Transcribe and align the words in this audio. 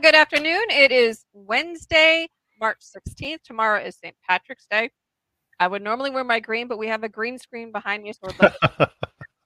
Hey, 0.00 0.06
y'all. 0.06 0.12
Good 0.12 0.14
afternoon. 0.14 0.64
It 0.70 0.92
is 0.92 1.24
Wednesday, 1.32 2.28
March 2.60 2.78
16th. 2.80 3.42
Tomorrow 3.44 3.82
is 3.82 3.96
St. 3.96 4.14
Patrick's 4.28 4.66
Day. 4.70 4.90
I 5.58 5.68
would 5.68 5.82
normally 5.82 6.10
wear 6.10 6.24
my 6.24 6.40
green, 6.40 6.68
but 6.68 6.78
we 6.78 6.88
have 6.88 7.02
a 7.02 7.08
green 7.08 7.38
screen 7.38 7.72
behind 7.72 8.02
me. 8.02 8.12
So 8.12 8.30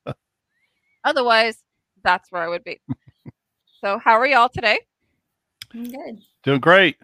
otherwise, 1.05 1.63
that's 2.03 2.31
where 2.31 2.43
I 2.43 2.49
would 2.49 2.65
be. 2.65 2.81
So, 3.81 3.99
how 3.99 4.13
are 4.13 4.27
y'all 4.27 4.49
today? 4.49 4.81
I'm 5.73 5.85
good. 5.85 6.21
Doing 6.43 6.61
great. 6.61 6.97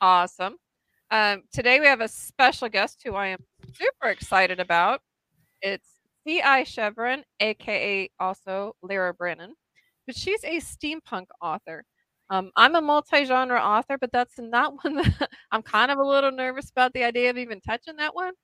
Awesome. 0.00 0.56
Um, 1.10 1.44
today 1.52 1.80
we 1.80 1.86
have 1.86 2.00
a 2.00 2.08
special 2.08 2.68
guest 2.68 3.00
who 3.04 3.14
I 3.14 3.28
am 3.28 3.40
super 3.74 4.08
excited 4.08 4.60
about. 4.60 5.00
It's 5.62 5.88
C.I. 6.26 6.64
Chevron, 6.64 7.24
aka 7.40 8.10
also 8.20 8.74
Lyra 8.82 9.14
Brannon, 9.14 9.54
but 10.06 10.16
she's 10.16 10.44
a 10.44 10.60
steampunk 10.60 11.26
author. 11.40 11.84
Um, 12.30 12.50
I'm 12.56 12.74
a 12.74 12.80
multi-genre 12.80 13.58
author, 13.58 13.96
but 13.98 14.12
that's 14.12 14.38
not 14.38 14.84
one 14.84 14.96
that 14.96 15.30
I'm 15.52 15.62
kind 15.62 15.90
of 15.90 15.98
a 15.98 16.04
little 16.04 16.30
nervous 16.30 16.70
about 16.70 16.92
the 16.92 17.04
idea 17.04 17.30
of 17.30 17.38
even 17.38 17.60
touching 17.60 17.96
that 17.96 18.14
one. 18.14 18.34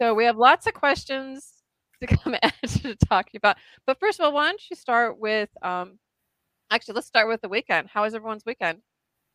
So 0.00 0.14
we 0.14 0.24
have 0.24 0.36
lots 0.36 0.66
of 0.66 0.74
questions 0.74 1.52
to 2.00 2.16
come 2.16 2.34
at 2.42 2.54
to 2.82 2.96
talk 2.96 3.28
about. 3.34 3.56
But 3.86 4.00
first 4.00 4.20
of 4.20 4.24
all, 4.24 4.32
why 4.32 4.48
don't 4.48 4.62
you 4.70 4.76
start 4.76 5.18
with 5.18 5.50
um, 5.62 5.98
actually 6.70 6.94
let's 6.94 7.06
start 7.06 7.28
with 7.28 7.40
the 7.40 7.48
weekend. 7.48 7.88
How 7.92 8.02
was 8.02 8.14
everyone's 8.14 8.44
weekend? 8.46 8.80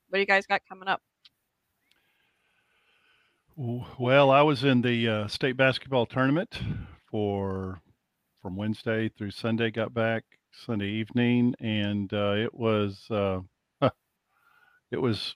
What 0.10 0.18
do 0.18 0.20
you 0.22 0.26
guys 0.26 0.46
got 0.46 0.62
coming 0.68 0.88
up? 0.88 1.02
Well, 3.56 4.32
I 4.32 4.42
was 4.42 4.64
in 4.64 4.82
the 4.82 5.08
uh, 5.08 5.28
state 5.28 5.58
basketball 5.58 6.06
tournament 6.06 6.62
for 7.12 7.82
from 8.42 8.56
Wednesday 8.56 9.10
through 9.10 9.32
Sunday. 9.32 9.70
Got 9.70 9.94
back 9.94 10.24
Sunday 10.54 10.88
evening, 10.88 11.54
and 11.60 12.12
uh, 12.14 12.36
it 12.38 12.54
was 12.54 13.06
uh, 13.12 13.42
it 14.92 15.02
was 15.02 15.36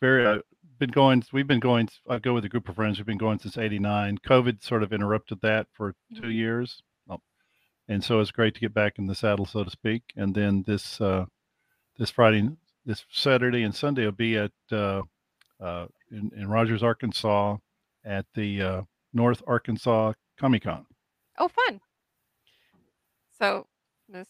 very. 0.00 0.26
Uh, 0.26 0.38
been 0.78 0.90
going. 0.90 1.22
We've 1.32 1.46
been 1.46 1.60
going. 1.60 1.88
I 2.08 2.18
go 2.18 2.34
with 2.34 2.44
a 2.44 2.50
group 2.50 2.68
of 2.68 2.74
friends. 2.74 2.98
We've 2.98 3.06
been 3.06 3.16
going 3.16 3.38
since 3.38 3.56
'89. 3.56 4.18
COVID 4.18 4.62
sort 4.62 4.82
of 4.82 4.92
interrupted 4.92 5.40
that 5.40 5.68
for 5.72 5.94
two 6.14 6.22
Mhm. 6.22 6.34
years, 6.34 6.82
oh, 7.08 7.20
and 7.88 8.04
so 8.04 8.20
it's 8.20 8.30
great 8.30 8.52
to 8.54 8.60
get 8.60 8.74
back 8.74 8.98
in 8.98 9.06
the 9.06 9.14
saddle, 9.14 9.46
so 9.46 9.64
to 9.64 9.70
speak. 9.70 10.02
And 10.16 10.34
then 10.34 10.64
this 10.66 11.00
uh, 11.00 11.24
this 11.96 12.10
Friday, 12.10 12.50
this 12.84 13.06
Saturday 13.10 13.62
and 13.62 13.74
Sunday 13.74 14.04
will 14.04 14.12
be 14.12 14.36
at 14.36 14.52
uh, 14.70 15.02
uh, 15.60 15.86
in, 16.10 16.30
in 16.36 16.48
Rogers, 16.48 16.82
Arkansas, 16.82 17.56
at 18.04 18.26
the 18.34 18.60
uh, 18.62 18.82
North 19.14 19.42
Arkansas 19.46 20.12
Comic 20.38 20.64
Con. 20.64 20.84
Oh, 21.38 21.48
fun. 21.48 21.80
So, 23.38 23.66
Miss 24.10 24.28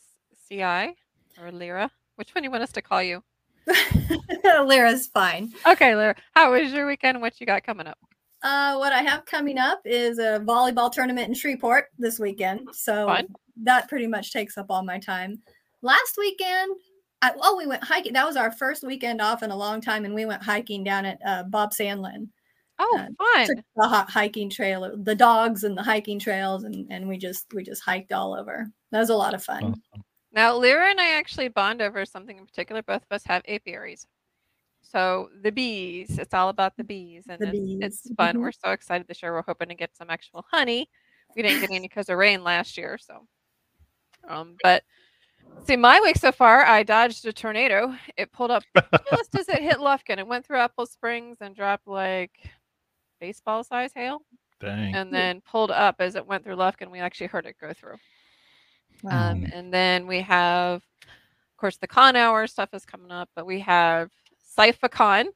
CI 0.48 0.94
or 1.40 1.50
Lyra, 1.52 1.90
which 2.14 2.34
one 2.34 2.42
do 2.42 2.46
you 2.46 2.50
want 2.52 2.62
us 2.62 2.72
to 2.72 2.82
call 2.82 3.02
you? 3.02 3.24
Lyra's 4.44 5.06
fine. 5.08 5.52
Okay, 5.66 5.94
Lyra, 5.94 6.14
how 6.34 6.52
was 6.52 6.72
your 6.72 6.86
weekend? 6.86 7.20
What 7.20 7.40
you 7.40 7.46
got 7.46 7.64
coming 7.64 7.86
up? 7.86 7.98
Uh, 8.42 8.76
what 8.76 8.92
I 8.92 9.00
have 9.02 9.24
coming 9.26 9.58
up 9.58 9.80
is 9.84 10.18
a 10.18 10.40
volleyball 10.40 10.92
tournament 10.92 11.28
in 11.28 11.34
Shreveport 11.34 11.86
this 11.98 12.18
weekend. 12.18 12.68
So 12.72 13.06
Fun. 13.06 13.26
that 13.62 13.88
pretty 13.88 14.06
much 14.06 14.32
takes 14.32 14.56
up 14.58 14.66
all 14.70 14.84
my 14.84 14.98
time. 14.98 15.40
Last 15.82 16.16
weekend, 16.18 16.76
I, 17.22 17.32
oh, 17.40 17.56
we 17.56 17.66
went 17.66 17.82
hiking. 17.82 18.12
That 18.12 18.26
was 18.26 18.36
our 18.36 18.52
first 18.52 18.82
weekend 18.84 19.20
off 19.20 19.42
in 19.42 19.50
a 19.50 19.56
long 19.56 19.80
time, 19.80 20.04
and 20.04 20.14
we 20.14 20.26
went 20.26 20.42
hiking 20.42 20.84
down 20.84 21.06
at 21.06 21.18
uh, 21.26 21.42
Bob 21.44 21.72
Sandlin. 21.72 22.28
Oh, 22.78 23.00
Uh, 23.00 23.46
fun. 23.46 23.62
the 23.74 23.88
hot 23.88 24.10
hiking 24.10 24.50
trail, 24.50 24.94
the 25.02 25.14
dogs 25.14 25.64
and 25.64 25.76
the 25.76 25.82
hiking 25.82 26.18
trails, 26.18 26.64
and 26.64 26.86
and 26.90 27.08
we 27.08 27.16
just 27.16 27.46
we 27.54 27.62
just 27.64 27.82
hiked 27.82 28.12
all 28.12 28.34
over. 28.34 28.66
That 28.92 29.00
was 29.00 29.08
a 29.10 29.16
lot 29.16 29.32
of 29.34 29.42
fun. 29.42 29.64
Awesome. 29.64 30.04
Now, 30.36 30.54
Lyra 30.54 30.90
and 30.90 31.00
I 31.00 31.12
actually 31.12 31.48
bond 31.48 31.80
over 31.80 32.04
something 32.04 32.36
in 32.36 32.44
particular. 32.44 32.82
Both 32.82 33.02
of 33.10 33.14
us 33.14 33.24
have 33.24 33.42
apiaries. 33.48 34.06
So 34.82 35.30
the 35.42 35.50
bees, 35.50 36.18
it's 36.18 36.34
all 36.34 36.50
about 36.50 36.76
the 36.76 36.84
bees, 36.84 37.24
and 37.28 37.40
The 37.40 37.48
it's, 37.48 37.58
bees, 37.58 37.78
it's 37.80 38.14
fun. 38.16 38.36
mhm. 38.36 38.40
We're 38.42 38.52
so 38.52 38.70
excited 38.70 39.08
this 39.08 39.22
year. 39.22 39.32
We're 39.32 39.42
hoping 39.42 39.68
to 39.68 39.74
get 39.74 39.96
some 39.96 40.10
actual 40.10 40.44
honey. 40.52 40.88
We 41.34 41.42
didn't 41.42 41.60
get 41.62 41.70
any 41.70 41.88
because 41.88 42.08
of 42.10 42.18
rain 42.18 42.44
last 42.44 42.76
year, 42.76 42.98
so. 42.98 43.26
Um, 44.28 44.56
but 44.62 44.84
see, 45.66 45.76
my 45.76 46.00
week 46.00 46.16
so 46.18 46.30
far, 46.32 46.64
I 46.66 46.82
dodged 46.82 47.24
a 47.26 47.32
tornado. 47.32 47.94
It 48.18 48.30
pulled 48.30 48.50
up 48.50 48.62
just 49.10 49.34
as 49.36 49.48
it 49.48 49.62
hit 49.62 49.78
Lufkin. 49.78 50.18
It 50.18 50.26
went 50.26 50.44
through 50.46 50.58
Apple 50.58 50.86
Springs 50.86 51.38
and 51.40 51.56
dropped 51.56 51.86
like 51.88 52.32
baseball 53.20 53.64
size 53.64 53.92
hail, 53.94 54.20
Dang. 54.60 54.94
and 54.94 55.12
then 55.12 55.40
pulled 55.40 55.70
up 55.70 55.96
as 55.98 56.14
it 56.14 56.26
went 56.26 56.44
through 56.44 56.56
Lufkin. 56.56 56.90
We 56.90 57.00
actually 57.00 57.28
heard 57.28 57.46
it 57.46 57.56
go 57.60 57.72
through. 57.72 57.96
Um, 59.04 59.42
Mm. 59.42 59.50
and 59.54 59.72
then 59.74 60.06
we 60.06 60.20
have, 60.22 60.76
of 61.02 61.56
course, 61.56 61.76
the 61.76 61.86
con 61.86 62.16
hour 62.16 62.46
stuff 62.46 62.70
is 62.72 62.84
coming 62.84 63.10
up, 63.10 63.28
but 63.34 63.46
we 63.46 63.60
have 63.60 64.10
CypherCon. 64.56 65.26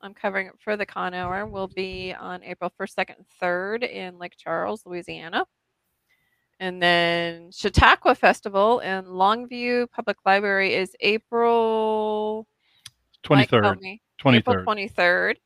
I'm 0.00 0.14
covering 0.14 0.46
it 0.46 0.54
for 0.58 0.76
the 0.76 0.86
con 0.86 1.12
hour. 1.14 1.46
Will 1.46 1.68
be 1.68 2.14
on 2.18 2.42
April 2.42 2.70
1st, 2.78 2.94
2nd, 2.94 3.16
and 3.18 3.26
3rd 3.40 3.82
in 3.90 4.18
Lake 4.18 4.34
Charles, 4.36 4.84
Louisiana. 4.86 5.44
And 6.58 6.82
then 6.82 7.50
Chautauqua 7.52 8.14
Festival 8.14 8.80
in 8.80 9.04
Longview 9.06 9.90
Public 9.90 10.18
Library 10.26 10.74
is 10.74 10.94
April. 11.00 12.46
Twenty 13.22 13.40
Mike, 13.42 13.50
help 13.50 13.62
third. 13.64 13.80
me. 13.80 14.00
Twenty 14.18 14.38
April 14.38 14.56
third. 14.56 14.66
23rd. 14.66 15.36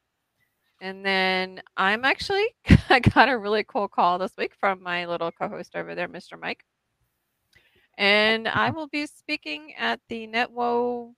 And 0.81 1.05
then 1.07 1.63
I'm 1.77 2.05
actually, 2.05 2.45
I 2.91 2.99
got 3.01 3.29
a 3.29 3.39
really 3.39 3.65
cool 3.65 3.89
call 3.89 4.19
this 4.19 4.33
week 4.37 4.55
from 4.59 4.83
my 4.83 5.07
little 5.07 5.31
co 5.33 5.49
host 5.49 5.77
over 5.77 5.95
there, 5.95 6.09
Mr. 6.09 6.39
Mike. 6.41 6.65
And 7.97 8.49
I 8.49 8.71
will 8.71 8.89
be 8.89 9.07
speaking 9.07 9.75
at 9.79 10.01
the 10.09 10.27
NetWo 10.27 11.13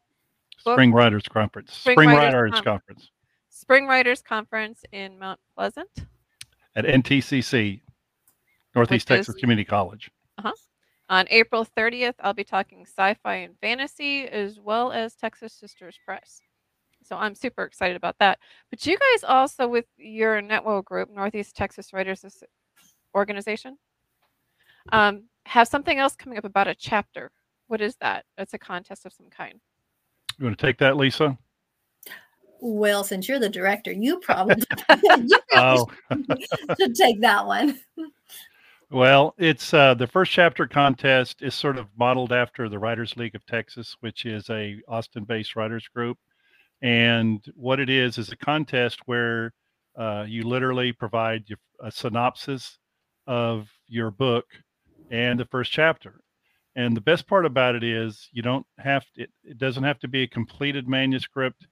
Spring 0.58 0.92
Writers 0.92 1.22
Conference. 1.22 1.72
Spring 1.72 1.94
Spring, 1.94 2.08
Writers 2.10 2.34
Writers 2.34 2.50
Con- 2.52 2.64
Conference 2.64 3.10
Spring 3.50 3.86
Writers 3.86 4.22
Conference 4.22 4.82
in 4.92 5.18
Mount 5.18 5.40
Pleasant 5.56 5.88
at 6.74 6.84
NTCC, 6.84 7.80
Northeast 8.74 9.08
Which 9.08 9.20
is- 9.20 9.26
Texas 9.26 9.40
Community 9.40 9.64
College. 9.64 10.10
Uh-huh. 10.38 10.52
on 11.08 11.24
April 11.30 11.64
30th. 11.64 12.14
I'll 12.20 12.34
be 12.34 12.44
talking 12.44 12.82
sci 12.84 13.14
fi 13.22 13.36
and 13.36 13.54
fantasy 13.60 14.28
as 14.28 14.60
well 14.60 14.92
as 14.92 15.14
Texas 15.14 15.54
Sisters 15.54 15.98
Press. 16.04 16.40
So 17.02 17.16
I'm 17.16 17.34
super 17.34 17.62
excited 17.64 17.96
about 17.96 18.16
that. 18.18 18.38
But 18.70 18.84
you 18.84 18.98
guys 18.98 19.24
also, 19.24 19.66
with 19.68 19.86
your 19.96 20.42
NetWo 20.42 20.84
group, 20.84 21.08
Northeast 21.10 21.56
Texas 21.56 21.92
Writers 21.92 22.24
Organization, 23.14 23.78
um, 24.92 25.24
have 25.46 25.68
something 25.68 25.98
else 25.98 26.16
coming 26.16 26.38
up 26.38 26.44
about 26.44 26.68
a 26.68 26.74
chapter. 26.74 27.30
What 27.68 27.80
is 27.80 27.96
that? 28.00 28.24
It's 28.36 28.54
a 28.54 28.58
contest 28.58 29.06
of 29.06 29.12
some 29.12 29.28
kind. 29.30 29.60
You 30.38 30.44
want 30.44 30.58
to 30.58 30.66
take 30.66 30.78
that, 30.78 30.96
Lisa? 30.96 31.38
Well, 32.60 33.04
since 33.04 33.28
you're 33.28 33.38
the 33.38 33.48
director, 33.48 33.92
you 33.92 34.18
probably, 34.20 34.56
you 34.90 34.98
probably 34.98 35.28
Oh, 35.54 35.86
should 36.78 36.94
take 36.94 37.20
that 37.20 37.46
one. 37.46 37.80
Well, 38.90 39.34
it's 39.38 39.74
uh, 39.74 39.94
the 39.94 40.06
first 40.06 40.30
chapter 40.30 40.66
contest 40.66 41.42
is 41.42 41.54
sort 41.54 41.76
of 41.76 41.86
modeled 41.98 42.32
after 42.32 42.68
the 42.68 42.78
Writers 42.78 43.16
League 43.16 43.34
of 43.34 43.44
Texas, 43.46 43.96
which 44.00 44.26
is 44.26 44.48
a 44.50 44.80
Austin-based 44.88 45.56
writers 45.56 45.88
group. 45.88 46.18
And 46.82 47.44
what 47.56 47.80
it 47.80 47.90
is 47.90 48.18
is 48.18 48.30
a 48.30 48.36
contest 48.36 49.00
where 49.06 49.52
uh, 49.96 50.24
you 50.28 50.44
literally 50.44 50.92
provide 50.92 51.44
your, 51.48 51.58
a 51.80 51.90
synopsis 51.90 52.78
of 53.26 53.68
your 53.88 54.10
book 54.10 54.44
and 55.10 55.38
the 55.38 55.44
first 55.46 55.72
chapter. 55.72 56.20
And 56.74 56.96
the 56.96 57.00
best 57.00 57.26
part 57.26 57.46
about 57.46 57.74
it 57.74 57.82
is 57.82 58.28
you 58.32 58.42
don't 58.42 58.66
have 58.78 59.04
it, 59.16 59.30
it 59.42 59.58
doesn't 59.58 59.84
have 59.84 59.98
to 60.00 60.08
be 60.08 60.22
a 60.22 60.28
completed 60.28 60.86
manuscript. 60.88 61.66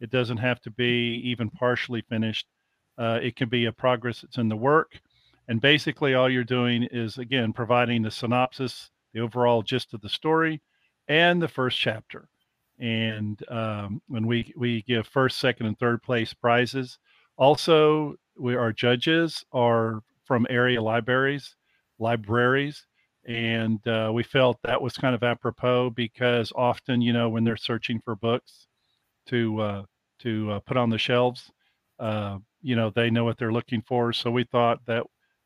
It 0.00 0.10
doesn't 0.10 0.36
have 0.38 0.60
to 0.62 0.70
be 0.70 1.20
even 1.24 1.50
partially 1.50 2.02
finished. 2.02 2.46
Uh, 2.98 3.18
it 3.22 3.36
can 3.36 3.48
be 3.48 3.64
a 3.64 3.72
progress 3.72 4.20
that's 4.20 4.36
in 4.36 4.48
the 4.48 4.56
work. 4.56 5.00
And 5.48 5.60
basically, 5.60 6.14
all 6.14 6.30
you're 6.30 6.44
doing 6.44 6.84
is, 6.92 7.18
again, 7.18 7.52
providing 7.52 8.02
the 8.02 8.10
synopsis, 8.10 8.90
the 9.12 9.20
overall 9.20 9.62
gist 9.62 9.94
of 9.94 10.00
the 10.00 10.08
story, 10.08 10.60
and 11.08 11.42
the 11.42 11.48
first 11.48 11.78
chapter. 11.78 12.28
And 12.78 13.42
um, 13.50 14.00
when 14.06 14.26
we, 14.26 14.52
we 14.56 14.82
give 14.82 15.06
first, 15.06 15.38
second, 15.38 15.66
and 15.66 15.78
third 15.78 16.02
place 16.02 16.32
prizes, 16.32 16.98
also, 17.36 18.14
we, 18.38 18.54
our 18.54 18.72
judges 18.72 19.44
are 19.52 20.02
from 20.24 20.46
area 20.48 20.80
libraries, 20.80 21.56
libraries. 22.00 22.86
And 23.26 23.86
uh, 23.86 24.10
we 24.12 24.22
felt 24.22 24.58
that 24.64 24.80
was 24.80 24.94
kind 24.94 25.14
of 25.14 25.22
apropos 25.22 25.90
because 25.90 26.52
often, 26.56 27.00
you 27.02 27.12
know, 27.12 27.28
when 27.28 27.44
they're 27.44 27.56
searching 27.56 28.00
for 28.04 28.16
books 28.16 28.66
to 29.26 29.60
uh, 29.60 29.82
to 30.20 30.52
uh, 30.52 30.60
put 30.60 30.76
on 30.76 30.90
the 30.90 30.98
shelves, 30.98 31.50
uh, 31.98 32.38
you 32.62 32.76
know, 32.76 32.90
they 32.90 33.10
know 33.10 33.24
what 33.24 33.38
they're 33.38 33.52
looking 33.52 33.82
for. 33.82 34.12
So 34.12 34.30
we 34.30 34.44
thought 34.44 34.80
that 34.86 35.04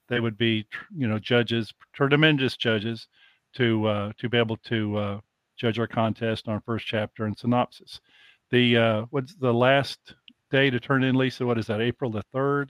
they 0.09 0.21
would 0.21 0.37
be 0.37 0.67
you 0.95 1.09
know 1.09 1.19
judges 1.19 1.73
tremendous 1.93 2.57
judges 2.57 3.09
to 3.55 3.87
uh, 3.87 4.13
to 4.19 4.29
be 4.29 4.39
able 4.39 4.59
to 4.59 4.97
uh, 4.97 5.21
judge 5.57 5.79
our 5.79 5.87
contest 5.87 6.47
on 6.47 6.55
our 6.55 6.61
first 6.61 6.87
chapter 6.87 7.25
and 7.25 7.37
synopsis 7.37 8.01
the 8.51 9.07
what's 9.11 9.35
the 9.37 9.53
last 9.53 10.15
day 10.51 10.71
to 10.71 10.79
turn 10.79 11.03
in 11.03 11.15
lisa 11.15 11.47
what 11.47 11.59
is 11.59 11.67
that 11.67 11.81
april 11.81 12.11
the 12.11 12.23
3rd 12.35 12.69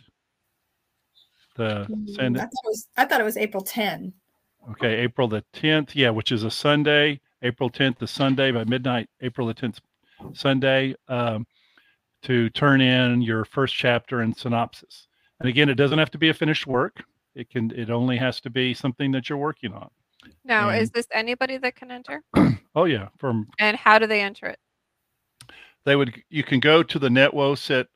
the 1.54 1.86
send 2.14 2.36
I 2.36 2.40
thought 2.40 2.50
it 2.64 2.68
was 2.68 2.88
I 2.96 3.04
thought 3.04 3.20
it 3.20 3.24
was 3.24 3.36
April 3.36 3.62
10. 3.62 4.12
okay 4.72 4.94
april 5.00 5.28
the 5.28 5.44
10th 5.54 5.90
yeah 5.94 6.10
which 6.10 6.32
is 6.32 6.42
a 6.44 6.50
sunday 6.50 7.20
april 7.42 7.70
10th 7.70 7.98
the 7.98 8.06
sunday 8.06 8.50
by 8.50 8.64
midnight 8.64 9.08
april 9.20 9.46
the 9.46 9.54
10th 9.54 9.78
Sunday 10.32 10.94
um, 11.08 11.46
to 12.22 12.48
turn 12.50 12.80
in 12.80 13.20
your 13.20 13.44
first 13.44 13.74
chapter 13.74 14.20
and 14.20 14.34
synopsis. 14.34 15.06
And 15.40 15.48
again, 15.50 15.68
it 15.68 15.74
doesn't 15.74 15.98
have 15.98 16.10
to 16.12 16.18
be 16.18 16.30
a 16.30 16.34
finished 16.34 16.66
work. 16.66 17.02
It 17.34 17.50
can. 17.50 17.70
It 17.72 17.90
only 17.90 18.16
has 18.16 18.40
to 18.42 18.48
be 18.50 18.72
something 18.72 19.10
that 19.12 19.28
you're 19.28 19.36
working 19.36 19.74
on. 19.74 19.90
Now, 20.44 20.70
is 20.70 20.90
this 20.90 21.06
anybody 21.12 21.58
that 21.58 21.74
can 21.76 21.90
enter? 21.90 22.22
Oh 22.76 22.86
yeah, 22.86 23.08
from 23.18 23.48
And 23.58 23.76
how 23.76 23.98
do 23.98 24.06
they 24.06 24.20
enter 24.22 24.46
it? 24.46 24.58
they 25.84 25.94
would. 25.96 26.14
You 26.30 26.42
can 26.42 26.60
go 26.60 26.82
to 26.82 26.98
the 26.98 27.08
NetWoSet 27.08 27.86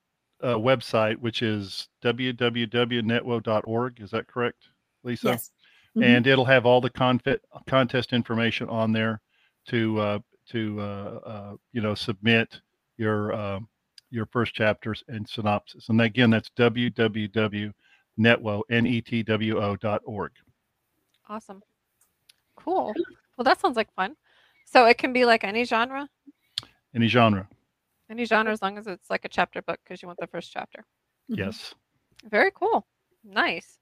uh, 0.43 0.55
website, 0.55 1.17
which 1.19 1.43
is 1.43 1.89
www.netwo.org. 2.03 4.01
Is 4.01 4.11
that 4.11 4.27
correct, 4.27 4.69
Lisa? 5.05 5.29
Yes. 5.29 5.51
Mhm. 5.97 6.05
and 6.05 6.27
it'll 6.27 6.45
have 6.45 6.67
all 6.67 6.81
the 6.83 6.91
confit, 6.91 7.39
contest 7.67 8.13
information 8.13 8.69
on 8.69 8.93
there 8.93 9.21
to 9.69 9.99
uh, 10.01 10.19
to 10.51 10.81
uh, 10.81 11.21
uh, 11.25 11.57
you 11.73 11.81
know 11.81 11.95
submit 11.95 12.61
your 12.99 13.33
um, 13.33 13.69
your 14.11 14.27
first 14.27 14.55
chapters 14.55 15.03
and 15.09 15.29
synopsis. 15.29 15.89
And 15.89 16.01
again, 16.01 16.31
that's 16.31 16.51
www.netwo 16.51 17.73
netwo.org. 18.19 20.33
Awesome. 21.29 21.63
Cool. 22.57 22.95
Well, 23.37 23.45
that 23.45 23.61
sounds 23.61 23.77
like 23.77 23.93
fun. 23.95 24.17
So 24.67 24.87
it 24.87 24.99
can 24.99 25.13
be 25.13 25.25
like 25.25 25.45
any 25.45 25.65
genre, 25.65 26.09
Any 26.95 27.09
genre, 27.09 27.49
any 28.11 28.25
genre 28.25 28.53
as 28.53 28.63
long 28.63 28.79
as 28.79 28.87
it's 28.87 29.11
like 29.11 29.25
a 29.25 29.29
chapter 29.29 29.63
book 29.63 29.79
because 29.85 30.03
you 30.03 30.09
want 30.09 30.19
the 30.19 30.27
first 30.27 30.51
chapter. 30.53 30.85
Mhm. 31.31 31.39
yes. 31.39 31.75
Very 32.25 32.51
cool. 32.53 32.87
Nice. 33.25 33.79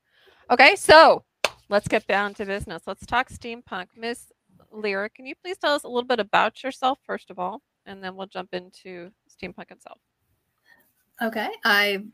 Okay, 0.51 0.77
so 0.77 1.25
let's 1.69 1.89
get 1.89 2.07
down 2.07 2.35
to 2.35 2.45
business. 2.45 2.83
Let's 2.87 3.07
talk 3.07 3.29
steampunk. 3.31 3.87
Miss 3.97 4.33
Lyra, 4.71 5.09
can 5.11 5.27
you 5.27 5.35
please 5.43 5.59
tell 5.59 5.75
us 5.75 5.85
a 5.85 5.89
little 5.89 6.07
bit 6.07 6.21
about 6.21 6.63
yourself 6.63 6.99
first 7.05 7.31
of 7.31 7.39
all, 7.39 7.63
and 7.87 8.03
then 8.03 8.15
we'll 8.17 8.27
jump 8.27 8.53
into 8.53 9.11
steampunk 9.31 9.71
itself. 9.71 9.99
Okay. 11.23 11.49
I 11.65 12.05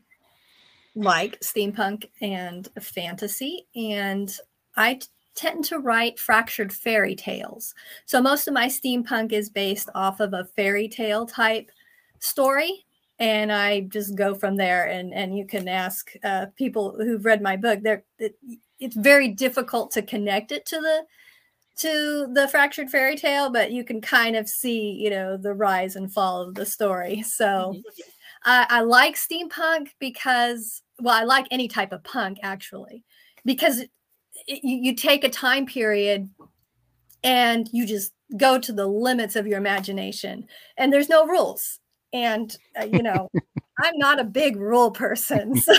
like 0.95 1.39
steampunk 1.41 2.09
and 2.21 2.69
fantasy, 2.79 3.67
and 3.75 4.35
I 4.75 4.95
t- 4.95 5.07
tend 5.35 5.65
to 5.65 5.79
write 5.79 6.19
fractured 6.19 6.71
fairy 6.71 7.15
tales. 7.15 7.73
So 8.05 8.21
most 8.21 8.47
of 8.47 8.53
my 8.53 8.67
steampunk 8.67 9.31
is 9.33 9.49
based 9.49 9.89
off 9.95 10.19
of 10.19 10.33
a 10.33 10.45
fairy 10.45 10.87
tale 10.87 11.25
type 11.25 11.69
story. 12.23 12.85
And 13.19 13.51
I 13.51 13.81
just 13.81 14.15
go 14.15 14.33
from 14.33 14.57
there, 14.57 14.85
and 14.87 15.13
and 15.13 15.37
you 15.37 15.45
can 15.45 15.67
ask 15.67 16.11
uh, 16.23 16.47
people 16.57 16.95
who've 16.97 17.23
read 17.23 17.41
my 17.41 17.55
book. 17.55 17.79
There, 17.83 18.03
it, 18.17 18.35
it's 18.79 18.95
very 18.95 19.27
difficult 19.27 19.91
to 19.91 20.01
connect 20.01 20.51
it 20.51 20.65
to 20.65 20.77
the 20.77 21.05
to 21.77 22.27
the 22.33 22.47
fractured 22.47 22.89
fairy 22.89 23.15
tale, 23.15 23.51
but 23.51 23.71
you 23.71 23.83
can 23.83 24.01
kind 24.01 24.35
of 24.35 24.49
see, 24.49 24.91
you 24.91 25.09
know, 25.09 25.37
the 25.37 25.53
rise 25.53 25.95
and 25.95 26.11
fall 26.11 26.41
of 26.41 26.55
the 26.55 26.65
story. 26.65 27.21
So. 27.21 27.75
I, 28.45 28.65
I 28.69 28.81
like 28.81 29.15
steampunk 29.15 29.87
because, 29.99 30.81
well, 30.99 31.15
I 31.15 31.23
like 31.23 31.47
any 31.49 31.69
type 31.69 31.93
of 31.93 32.03
punk 32.03 32.39
actually, 32.43 33.05
because 33.45 33.79
it, 33.79 33.89
it- 34.47 34.63
you, 34.63 34.77
you 34.77 34.95
take 34.95 35.23
a 35.23 35.29
time 35.29 35.65
period 35.65 36.29
and 37.23 37.69
you 37.71 37.85
just 37.85 38.11
go 38.35 38.59
to 38.59 38.73
the 38.73 38.85
limits 38.85 39.37
of 39.37 39.47
your 39.47 39.59
imagination, 39.59 40.45
and 40.77 40.91
there's 40.91 41.07
no 41.07 41.25
rules. 41.25 41.79
And 42.13 42.55
uh, 42.79 42.85
you 42.85 43.01
know, 43.01 43.29
I'm 43.83 43.97
not 43.97 44.19
a 44.19 44.23
big 44.23 44.55
rule 44.57 44.91
person, 44.91 45.55
so 45.59 45.73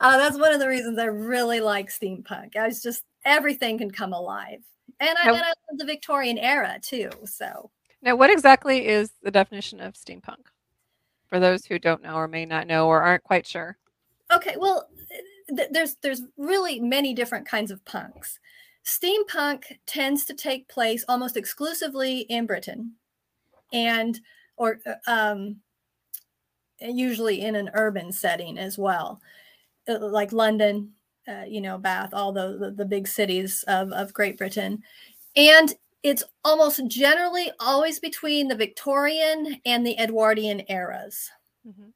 uh, 0.00 0.18
that's 0.18 0.38
one 0.38 0.52
of 0.52 0.60
the 0.60 0.68
reasons 0.68 0.98
I 0.98 1.04
really 1.04 1.60
like 1.60 1.90
steampunk. 1.90 2.56
I 2.56 2.66
was 2.66 2.82
just 2.82 3.04
everything 3.24 3.78
can 3.78 3.90
come 3.90 4.12
alive, 4.14 4.62
and 4.98 5.16
I, 5.18 5.26
Now- 5.26 5.34
and 5.34 5.42
I 5.42 5.48
love 5.48 5.78
the 5.78 5.84
Victorian 5.84 6.38
era 6.38 6.78
too. 6.82 7.10
So. 7.26 7.70
Now, 8.02 8.14
what 8.14 8.30
exactly 8.30 8.86
is 8.86 9.10
the 9.22 9.30
definition 9.30 9.80
of 9.80 9.94
steampunk? 9.94 10.46
For 11.28 11.40
those 11.40 11.64
who 11.64 11.78
don't 11.78 12.02
know 12.02 12.14
or 12.14 12.28
may 12.28 12.46
not 12.46 12.68
know 12.68 12.86
or 12.86 13.02
aren't 13.02 13.24
quite 13.24 13.46
sure. 13.46 13.76
Okay, 14.32 14.54
well, 14.56 14.88
th- 15.48 15.68
there's 15.72 15.96
there's 15.96 16.22
really 16.36 16.78
many 16.78 17.14
different 17.14 17.48
kinds 17.48 17.70
of 17.70 17.84
punks. 17.84 18.38
Steampunk 18.84 19.78
tends 19.86 20.24
to 20.26 20.34
take 20.34 20.68
place 20.68 21.04
almost 21.08 21.36
exclusively 21.36 22.20
in 22.20 22.46
Britain, 22.46 22.92
and 23.72 24.20
or 24.56 24.80
uh, 24.86 25.10
um, 25.10 25.56
usually 26.80 27.40
in 27.40 27.56
an 27.56 27.70
urban 27.74 28.12
setting 28.12 28.58
as 28.58 28.78
well, 28.78 29.20
uh, 29.88 29.98
like 30.00 30.32
London, 30.32 30.92
uh, 31.28 31.44
you 31.46 31.60
know, 31.60 31.78
Bath, 31.78 32.10
all 32.12 32.32
the, 32.32 32.56
the 32.58 32.70
the 32.70 32.84
big 32.84 33.08
cities 33.08 33.64
of 33.68 33.92
of 33.92 34.12
Great 34.12 34.36
Britain, 34.38 34.82
and 35.36 35.74
it's 36.02 36.22
almost 36.44 36.86
generally 36.86 37.50
always 37.60 37.98
between 37.98 38.48
the 38.48 38.54
Victorian 38.54 39.60
and 39.64 39.84
the 39.86 39.98
Edwardian 39.98 40.62
eras. 40.68 41.30
Mhm. 41.66 41.92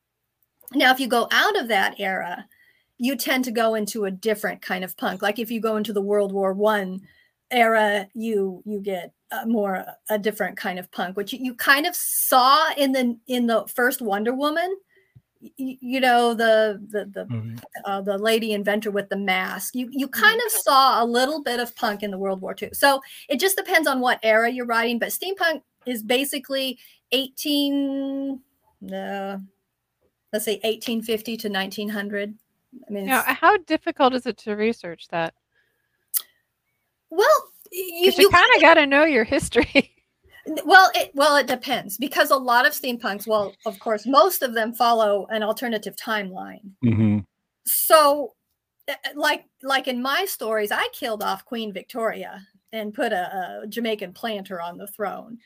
Now, 0.75 0.93
if 0.93 1.01
you 1.01 1.09
go 1.09 1.29
out 1.31 1.59
of 1.59 1.69
that 1.69 1.99
era, 2.01 2.47
you 2.99 3.17
tend 3.17 3.45
to 3.45 3.51
go 3.51 3.75
into 3.75 4.05
a 4.05 4.11
different 4.11 4.63
kind 4.63 4.85
of 4.85 4.97
punk. 4.97 5.23
Like 5.23 5.39
if 5.39 5.51
you 5.51 5.61
go 5.61 5.77
into 5.77 5.93
the 5.93 6.03
World 6.03 6.33
War 6.33 6.53
One 6.53 7.01
era, 7.51 8.09
you 8.15 8.63
you 8.67 8.81
get 8.81 9.13
a 9.33 9.47
more 9.47 9.85
a 10.09 10.19
different 10.19 10.57
kind 10.57 10.79
of 10.79 10.91
punk, 10.91 11.17
which 11.17 11.33
you, 11.33 11.39
you 11.41 11.55
kind 11.55 11.87
of 11.87 11.95
saw 11.95 12.73
in 12.77 12.93
the 12.93 13.17
in 13.27 13.47
the 13.47 13.67
first 13.67 14.01
Wonder 14.03 14.35
Woman. 14.35 14.77
You, 15.41 15.77
you 15.81 16.01
know 16.01 16.35
the 16.35 16.81
the 16.91 17.07
the 17.07 17.27
Movie. 17.27 17.59
uh, 17.85 18.01
the 18.03 18.19
lady 18.19 18.53
inventor 18.53 18.91
with 18.91 19.09
the 19.09 19.17
mask. 19.17 19.75
You 19.75 19.89
you 19.91 20.09
mm-hmm. 20.09 20.21
kind 20.21 20.41
of 20.45 20.53
saw 20.53 21.03
a 21.03 21.07
little 21.07 21.43
bit 21.43 21.61
of 21.61 21.75
punk 21.77 22.03
in 22.03 22.11
the 22.11 22.19
World 22.19 22.41
War 22.41 22.55
II. 22.61 22.71
So 22.73 23.01
it 23.29 23.41
just 23.41 23.57
depends 23.57 23.89
on 23.89 24.01
what 24.01 24.21
era 24.23 24.51
you're 24.51 24.67
writing. 24.67 24.99
But 24.99 25.11
steampunk 25.11 25.63
is 25.87 26.03
basically 26.03 26.79
18. 27.13 28.41
No, 28.83 29.41
let's 30.33 30.45
say 30.45 30.55
1850 30.63 31.37
to 31.39 31.49
1900. 31.49 32.35
I 32.89 32.93
mean, 32.93 33.07
Now, 33.07 33.23
how 33.23 33.57
difficult 33.59 34.15
is 34.15 34.27
it 34.27 34.39
to 34.39 34.55
research 34.55 35.09
that? 35.09 35.35
well, 37.11 37.51
you, 37.73 37.85
you, 37.93 38.13
you 38.17 38.31
kind 38.31 38.51
of 38.57 38.63
got 38.63 38.75
to 38.75 38.87
know 38.87 39.05
your 39.05 39.25
history. 39.25 39.95
well 40.65 40.91
it 40.95 41.11
well 41.15 41.37
it 41.37 41.47
depends 41.47 41.99
because 41.99 42.31
a 42.31 42.37
lot 42.37 42.67
of 42.67 42.73
steampunks 42.73 43.27
well 43.27 43.55
of 43.67 43.79
course 43.79 44.07
most 44.07 44.43
of 44.43 44.55
them 44.55 44.73
follow 44.73 45.27
an 45.31 45.43
alternative 45.43 45.95
timeline 45.97 46.73
hmm 46.83 47.19
so 47.67 48.33
uh, 48.89 48.95
like 49.15 49.45
like 49.63 49.87
in 49.87 50.01
my 50.01 50.25
stories 50.25 50.73
i 50.73 50.89
killed 50.93 51.23
off 51.23 51.45
queen 51.45 51.73
victoria 51.73 52.41
and 52.73 52.95
put 52.95 53.13
a, 53.13 53.61
a 53.63 53.67
jamaican 53.69 54.13
planter 54.13 54.61
on 54.61 54.79
the 54.79 54.87
throne 54.87 55.37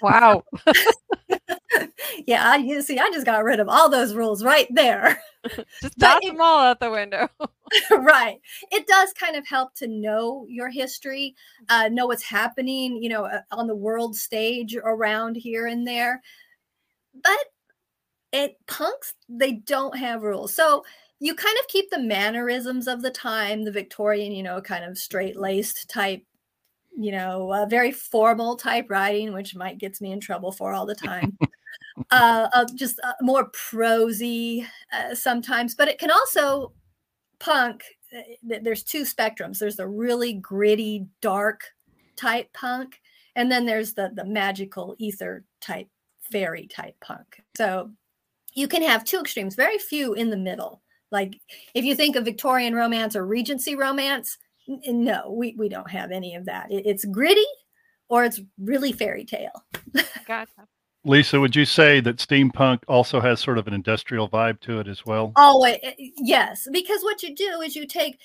wow. 0.00 0.42
yeah 2.26 2.50
I, 2.50 2.56
you 2.56 2.82
see 2.82 2.98
i 2.98 3.10
just 3.12 3.26
got 3.26 3.44
rid 3.44 3.60
of 3.60 3.68
all 3.68 3.88
those 3.88 4.14
rules 4.14 4.42
right 4.44 4.68
there. 4.70 5.22
Just 5.82 5.98
toss 5.98 6.20
it- 6.22 6.28
them 6.28 6.40
all 6.40 6.60
out 6.60 6.80
the 6.80 6.90
window. 6.90 7.28
right. 7.90 8.40
It 8.70 8.86
does 8.86 9.12
kind 9.12 9.36
of 9.36 9.46
help 9.46 9.74
to 9.74 9.86
know 9.86 10.46
your 10.48 10.70
history 10.70 11.34
uh, 11.68 11.88
know 11.88 12.06
what's 12.06 12.22
happening 12.22 13.02
you 13.02 13.10
know 13.10 13.26
uh, 13.26 13.40
on 13.50 13.66
the 13.66 13.76
world 13.76 14.16
stage 14.16 14.74
around 14.76 15.36
here 15.36 15.66
and 15.66 15.86
there. 15.86 16.22
But 17.22 17.38
it 18.32 18.56
punks 18.66 19.14
they 19.28 19.52
don't 19.52 19.96
have 19.98 20.22
rules. 20.22 20.54
So 20.54 20.82
you 21.20 21.34
kind 21.34 21.56
of 21.60 21.68
keep 21.68 21.90
the 21.90 22.00
mannerisms 22.00 22.88
of 22.88 23.02
the 23.02 23.10
time 23.10 23.64
the 23.64 23.70
victorian 23.70 24.32
you 24.32 24.42
know 24.42 24.60
kind 24.60 24.84
of 24.84 24.98
straight 24.98 25.36
laced 25.36 25.88
type 25.88 26.22
you 26.96 27.12
know 27.12 27.52
uh, 27.52 27.66
very 27.66 27.92
formal 27.92 28.56
type 28.56 28.86
writing 28.88 29.32
which 29.32 29.54
might 29.54 29.78
gets 29.78 30.00
me 30.00 30.12
in 30.12 30.20
trouble 30.20 30.52
for 30.52 30.72
all 30.72 30.84
the 30.86 30.94
time 30.94 31.36
uh, 32.10 32.48
uh 32.52 32.64
just 32.74 32.98
uh, 33.04 33.12
more 33.20 33.50
prosy 33.52 34.66
uh, 34.92 35.14
sometimes 35.14 35.74
but 35.74 35.88
it 35.88 35.98
can 35.98 36.10
also 36.10 36.72
punk 37.38 37.84
uh, 38.16 38.20
there's 38.62 38.82
two 38.82 39.02
spectrums. 39.02 39.58
There's 39.58 39.76
the 39.76 39.88
really 39.88 40.34
gritty 40.34 41.06
dark 41.20 41.62
type 42.16 42.52
punk 42.52 43.00
and 43.36 43.50
then 43.50 43.66
there's 43.66 43.94
the 43.94 44.12
the 44.14 44.24
magical 44.24 44.94
ether 44.98 45.44
type 45.60 45.88
fairy 46.20 46.66
type 46.66 46.94
punk. 47.00 47.42
So 47.56 47.90
you 48.54 48.68
can 48.68 48.82
have 48.82 49.04
two 49.04 49.20
extremes 49.20 49.56
very 49.56 49.78
few 49.78 50.14
in 50.14 50.30
the 50.30 50.36
middle. 50.36 50.82
Like 51.10 51.40
if 51.74 51.84
you 51.84 51.94
think 51.96 52.16
of 52.16 52.24
victorian 52.24 52.74
romance 52.74 53.16
or 53.16 53.26
regency 53.26 53.74
romance 53.74 54.38
n- 54.68 54.80
no 55.04 55.30
we, 55.30 55.54
we 55.58 55.68
don't 55.68 55.90
have 55.90 56.10
any 56.12 56.34
of 56.34 56.44
that. 56.46 56.70
It- 56.70 56.86
it's 56.86 57.04
gritty 57.04 57.44
or 58.08 58.24
it's 58.24 58.40
really 58.58 58.92
fairy 58.92 59.24
tale. 59.24 59.64
Gotcha. 60.26 60.68
Lisa, 61.04 61.38
would 61.38 61.54
you 61.54 61.64
say 61.64 62.00
that 62.00 62.16
steampunk 62.16 62.80
also 62.88 63.20
has 63.20 63.40
sort 63.40 63.58
of 63.58 63.66
an 63.66 63.74
industrial 63.74 64.28
vibe 64.28 64.60
to 64.60 64.80
it 64.80 64.88
as 64.88 65.04
well? 65.04 65.32
Always, 65.36 65.78
yes, 65.98 66.66
because 66.72 67.02
what 67.02 67.22
you 67.22 67.34
do 67.34 67.60
is 67.60 67.76
you 67.76 67.86
take 67.86 68.18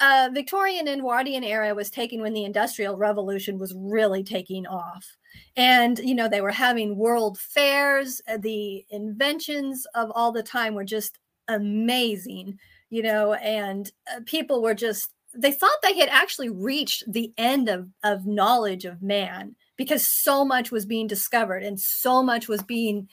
uh, 0.00 0.30
Victorian 0.32 0.88
and 0.88 1.00
Edwardian 1.00 1.44
era 1.44 1.74
was 1.74 1.90
taken 1.90 2.22
when 2.22 2.32
the 2.32 2.44
Industrial 2.44 2.96
Revolution 2.96 3.58
was 3.58 3.74
really 3.76 4.22
taking 4.22 4.66
off, 4.66 5.04
and 5.56 5.98
you 5.98 6.14
know 6.14 6.28
they 6.28 6.40
were 6.40 6.50
having 6.50 6.96
world 6.96 7.38
fairs. 7.38 8.20
uh, 8.26 8.38
The 8.38 8.84
inventions 8.90 9.86
of 9.94 10.10
all 10.14 10.32
the 10.32 10.42
time 10.42 10.74
were 10.74 10.84
just 10.84 11.18
amazing, 11.48 12.58
you 12.88 13.02
know, 13.02 13.34
and 13.34 13.90
uh, 14.10 14.20
people 14.24 14.62
were 14.62 14.74
just 14.74 15.12
they 15.34 15.52
thought 15.52 15.70
they 15.82 15.98
had 15.98 16.08
actually 16.08 16.48
reached 16.48 17.04
the 17.06 17.32
end 17.36 17.68
of 17.68 17.88
of 18.02 18.26
knowledge 18.26 18.84
of 18.84 19.02
man 19.02 19.54
because 19.80 20.06
so 20.06 20.44
much 20.44 20.70
was 20.70 20.84
being 20.84 21.06
discovered 21.06 21.62
and 21.62 21.80
so 21.80 22.22
much 22.22 22.48
was 22.48 22.62
being 22.62 23.08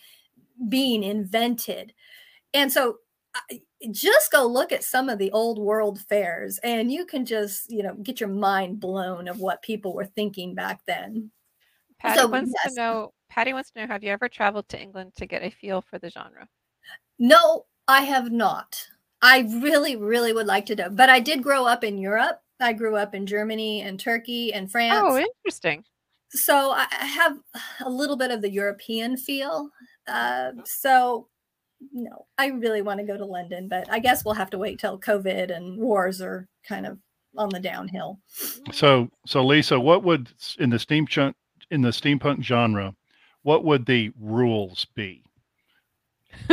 being 0.67 1.01
invented. 1.01 1.93
And 2.53 2.69
so 2.69 2.97
just 3.89 4.33
go 4.33 4.45
look 4.45 4.73
at 4.73 4.83
some 4.83 5.07
of 5.07 5.17
the 5.17 5.31
old 5.31 5.59
world 5.59 6.01
fairs 6.09 6.59
and 6.63 6.91
you 6.91 7.05
can 7.05 7.25
just, 7.25 7.71
you 7.71 7.83
know, 7.83 7.93
get 8.03 8.19
your 8.19 8.27
mind 8.27 8.81
blown 8.81 9.29
of 9.29 9.39
what 9.39 9.61
people 9.61 9.93
were 9.93 10.07
thinking 10.07 10.55
back 10.55 10.81
then. 10.85 11.31
Patty 11.99 12.19
so, 12.19 12.27
wants 12.27 12.51
yes. 12.53 12.73
to 12.73 12.81
know 12.81 13.13
Patty 13.29 13.53
wants 13.53 13.71
to 13.71 13.79
know 13.79 13.87
have 13.87 14.03
you 14.03 14.11
ever 14.11 14.27
traveled 14.27 14.67
to 14.67 14.81
England 14.81 15.13
to 15.15 15.25
get 15.25 15.43
a 15.43 15.49
feel 15.49 15.81
for 15.81 15.99
the 15.99 16.09
genre? 16.09 16.49
No, 17.17 17.63
I 17.87 18.01
have 18.01 18.29
not. 18.29 18.85
I 19.21 19.47
really, 19.61 19.95
really 19.95 20.33
would 20.33 20.47
like 20.47 20.65
to 20.65 20.75
know. 20.75 20.89
But 20.89 21.09
I 21.09 21.21
did 21.21 21.41
grow 21.41 21.65
up 21.65 21.85
in 21.85 21.97
Europe. 21.97 22.41
I 22.59 22.73
grew 22.73 22.97
up 22.97 23.15
in 23.15 23.25
Germany 23.25 23.83
and 23.83 23.97
Turkey 23.97 24.53
and 24.53 24.69
France. 24.69 24.99
Oh, 25.01 25.17
interesting. 25.17 25.85
So 26.31 26.71
I 26.71 26.87
have 26.91 27.37
a 27.85 27.89
little 27.89 28.17
bit 28.17 28.31
of 28.31 28.41
the 28.41 28.51
European 28.51 29.17
feel. 29.17 29.69
Uh, 30.07 30.51
so 30.65 31.27
no, 31.91 32.25
I 32.37 32.47
really 32.47 32.81
want 32.81 32.99
to 32.99 33.05
go 33.05 33.17
to 33.17 33.25
London, 33.25 33.67
but 33.67 33.91
I 33.91 33.99
guess 33.99 34.25
we'll 34.25 34.33
have 34.33 34.49
to 34.51 34.57
wait 34.57 34.79
till 34.79 34.99
COVID 34.99 35.55
and 35.55 35.77
wars 35.77 36.21
are 36.21 36.47
kind 36.67 36.85
of 36.85 36.97
on 37.37 37.49
the 37.49 37.59
downhill. 37.59 38.19
So, 38.71 39.09
so 39.25 39.45
Lisa, 39.45 39.79
what 39.79 40.03
would 40.03 40.29
in 40.59 40.69
the 40.69 40.77
steampunk 40.77 41.35
in 41.69 41.81
the 41.81 41.89
steampunk 41.89 42.43
genre, 42.43 42.95
what 43.43 43.63
would 43.63 43.85
the 43.85 44.11
rules 44.19 44.85
be? 44.95 45.23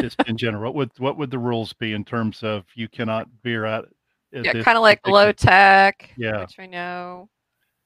Just 0.00 0.22
in 0.26 0.36
general, 0.36 0.72
what 0.72 0.74
would 0.74 0.90
what 0.98 1.18
would 1.18 1.30
the 1.30 1.38
rules 1.38 1.72
be 1.72 1.92
in 1.92 2.04
terms 2.04 2.42
of 2.42 2.64
you 2.74 2.88
cannot 2.88 3.28
veer 3.42 3.64
out? 3.64 3.88
Yeah, 4.32 4.52
kind 4.62 4.76
of 4.76 4.82
like 4.82 5.06
low 5.06 5.30
tech. 5.32 6.10
Yeah, 6.16 6.40
which 6.40 6.56
we 6.58 6.66
know 6.66 7.28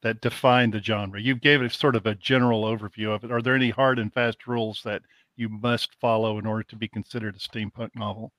that 0.03 0.21
define 0.21 0.71
the 0.71 0.83
genre. 0.83 1.21
You 1.21 1.35
gave 1.35 1.63
it 1.63 1.73
sort 1.73 1.97
of 1.97 2.07
a 2.07 2.15
general 2.15 2.65
overview 2.65 3.15
of 3.15 3.25
it. 3.25 3.33
Are 3.33 3.43
there 3.43 3.55
any 3.55 3.71
hard 3.71 3.99
and 3.99 4.13
fast 4.13 4.47
rules 4.47 4.83
that 4.85 5.03
you 5.37 5.49
must 5.49 5.95
follow 6.01 6.39
in 6.39 6.47
order 6.47 6.63
to 6.65 6.77
be 6.77 6.89
considered 6.89 7.37
a 7.37 7.39
steampunk 7.39 7.91
novel? 7.95 8.33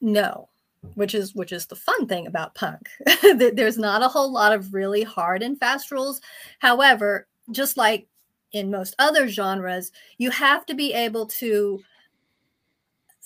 No, 0.00 0.48
which 0.94 1.14
is 1.14 1.34
which 1.34 1.52
is 1.52 1.66
the 1.66 1.76
fun 1.76 2.06
thing 2.06 2.26
about 2.26 2.54
punk. 2.54 2.88
There's 3.22 3.78
not 3.78 4.02
a 4.02 4.08
whole 4.08 4.30
lot 4.30 4.52
of 4.52 4.74
really 4.74 5.02
hard 5.02 5.42
and 5.42 5.58
fast 5.58 5.90
rules. 5.90 6.20
However, 6.58 7.26
just 7.50 7.76
like 7.76 8.06
in 8.52 8.70
most 8.70 8.94
other 8.98 9.28
genres, 9.28 9.92
you 10.18 10.30
have 10.30 10.66
to 10.66 10.74
be 10.74 10.92
able 10.92 11.26
to 11.26 11.80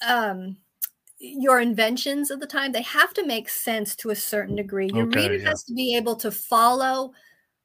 um 0.06 0.56
your 1.24 1.60
inventions 1.60 2.30
of 2.30 2.40
the 2.40 2.46
time 2.46 2.72
they 2.72 2.82
have 2.82 3.14
to 3.14 3.24
make 3.24 3.48
sense 3.48 3.94
to 3.94 4.10
a 4.10 4.16
certain 4.16 4.56
degree 4.56 4.90
your 4.92 5.06
okay, 5.06 5.22
reader 5.22 5.36
yeah. 5.36 5.48
has 5.50 5.62
to 5.62 5.72
be 5.72 5.94
able 5.96 6.16
to 6.16 6.32
follow 6.32 7.12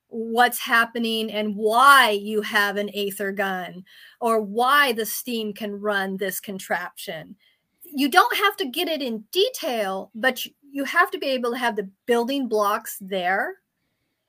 what's 0.09 0.59
happening 0.59 1.31
and 1.31 1.55
why 1.55 2.11
you 2.11 2.41
have 2.41 2.77
an 2.77 2.89
aether 2.95 3.31
gun 3.31 3.83
or 4.21 4.41
why 4.41 4.93
the 4.93 5.05
steam 5.05 5.53
can 5.53 5.73
run 5.73 6.17
this 6.17 6.39
contraption. 6.39 7.35
You 7.83 8.09
don't 8.09 8.35
have 8.37 8.55
to 8.57 8.65
get 8.65 8.87
it 8.87 9.01
in 9.01 9.25
detail, 9.31 10.11
but 10.15 10.43
you 10.61 10.83
have 10.85 11.11
to 11.11 11.17
be 11.17 11.27
able 11.27 11.51
to 11.51 11.57
have 11.57 11.75
the 11.75 11.89
building 12.05 12.47
blocks 12.47 12.97
there. 13.01 13.55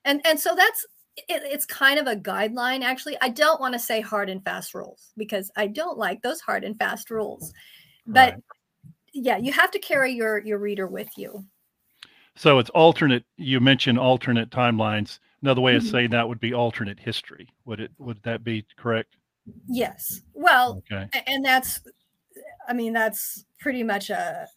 And 0.04 0.20
and 0.24 0.38
so 0.38 0.54
that's 0.54 0.86
it, 1.16 1.42
it's 1.44 1.66
kind 1.66 1.98
of 1.98 2.06
a 2.06 2.16
guideline 2.16 2.82
actually. 2.82 3.16
I 3.20 3.28
don't 3.28 3.60
want 3.60 3.74
to 3.74 3.78
say 3.78 4.00
hard 4.00 4.30
and 4.30 4.44
fast 4.44 4.74
rules 4.74 5.12
because 5.16 5.50
I 5.56 5.66
don't 5.66 5.98
like 5.98 6.22
those 6.22 6.40
hard 6.40 6.64
and 6.64 6.78
fast 6.78 7.10
rules. 7.10 7.52
But 8.06 8.34
right. 8.34 8.42
Yeah, 9.18 9.36
you 9.36 9.52
have 9.52 9.70
to 9.72 9.78
carry 9.78 10.12
your 10.12 10.38
your 10.38 10.58
reader 10.58 10.86
with 10.86 11.16
you. 11.16 11.44
So 12.36 12.58
it's 12.58 12.70
alternate 12.70 13.24
you 13.36 13.60
mentioned 13.60 13.98
alternate 13.98 14.50
timelines 14.50 15.18
Another 15.42 15.60
way 15.60 15.76
of 15.76 15.82
mm-hmm. 15.82 15.90
saying 15.90 16.10
that 16.10 16.28
would 16.28 16.40
be 16.40 16.52
alternate 16.52 16.98
history. 16.98 17.48
Would 17.64 17.80
it? 17.80 17.92
Would 17.98 18.22
that 18.24 18.42
be 18.42 18.66
correct? 18.76 19.16
Yes. 19.68 20.20
Well, 20.34 20.82
okay. 20.92 21.08
and 21.26 21.44
that's, 21.44 21.80
I 22.68 22.72
mean, 22.72 22.92
that's 22.92 23.44
pretty 23.60 23.82
much 23.82 24.10
a 24.10 24.48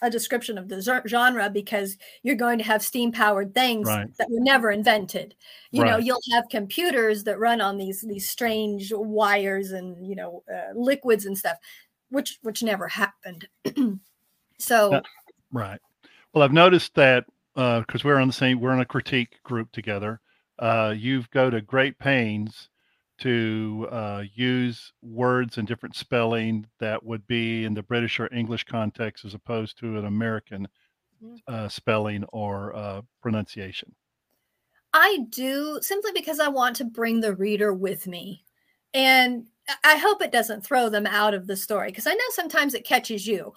a 0.00 0.08
description 0.08 0.56
of 0.56 0.68
the 0.68 0.80
genre 1.08 1.50
because 1.50 1.96
you're 2.22 2.36
going 2.36 2.56
to 2.58 2.64
have 2.64 2.84
steam 2.84 3.10
powered 3.10 3.52
things 3.52 3.88
right. 3.88 4.06
that 4.16 4.30
were 4.30 4.38
never 4.40 4.70
invented. 4.70 5.34
You 5.72 5.82
right. 5.82 5.90
know, 5.90 5.96
you'll 5.96 6.20
have 6.32 6.44
computers 6.48 7.24
that 7.24 7.40
run 7.40 7.60
on 7.60 7.76
these 7.76 8.02
these 8.02 8.28
strange 8.28 8.92
wires 8.94 9.72
and 9.72 10.06
you 10.06 10.14
know 10.14 10.44
uh, 10.48 10.78
liquids 10.78 11.26
and 11.26 11.36
stuff, 11.36 11.56
which 12.10 12.38
which 12.42 12.62
never 12.62 12.88
happened. 12.88 13.48
so, 14.58 14.94
uh, 14.94 15.02
right. 15.52 15.80
Well, 16.32 16.42
I've 16.42 16.52
noticed 16.52 16.94
that 16.94 17.26
because 17.54 18.04
uh, 18.04 18.04
we're 18.04 18.20
on 18.20 18.28
the 18.28 18.32
same, 18.32 18.60
we're 18.60 18.74
in 18.74 18.80
a 18.80 18.86
critique 18.86 19.42
group 19.42 19.72
together. 19.72 20.20
Uh, 20.58 20.94
you've 20.96 21.30
go 21.30 21.50
to 21.50 21.60
great 21.60 21.98
pains 21.98 22.68
to 23.18 23.88
uh, 23.90 24.22
use 24.34 24.92
words 25.02 25.58
and 25.58 25.66
different 25.66 25.96
spelling 25.96 26.66
that 26.78 27.04
would 27.04 27.26
be 27.26 27.64
in 27.64 27.74
the 27.74 27.82
British 27.82 28.20
or 28.20 28.32
English 28.32 28.64
context 28.64 29.24
as 29.24 29.34
opposed 29.34 29.78
to 29.78 29.98
an 29.98 30.04
American 30.04 30.68
mm. 31.22 31.36
uh, 31.48 31.68
spelling 31.68 32.24
or 32.32 32.74
uh, 32.76 33.02
pronunciation. 33.20 33.92
I 34.92 35.26
do 35.28 35.80
simply 35.82 36.12
because 36.12 36.40
I 36.40 36.48
want 36.48 36.76
to 36.76 36.84
bring 36.84 37.20
the 37.20 37.34
reader 37.34 37.72
with 37.74 38.06
me. 38.06 38.44
And 38.94 39.46
I 39.84 39.96
hope 39.96 40.22
it 40.22 40.32
doesn't 40.32 40.64
throw 40.64 40.88
them 40.88 41.06
out 41.06 41.34
of 41.34 41.46
the 41.46 41.56
story 41.56 41.88
because 41.88 42.06
I 42.06 42.14
know 42.14 42.24
sometimes 42.30 42.74
it 42.74 42.86
catches 42.86 43.26
you. 43.26 43.52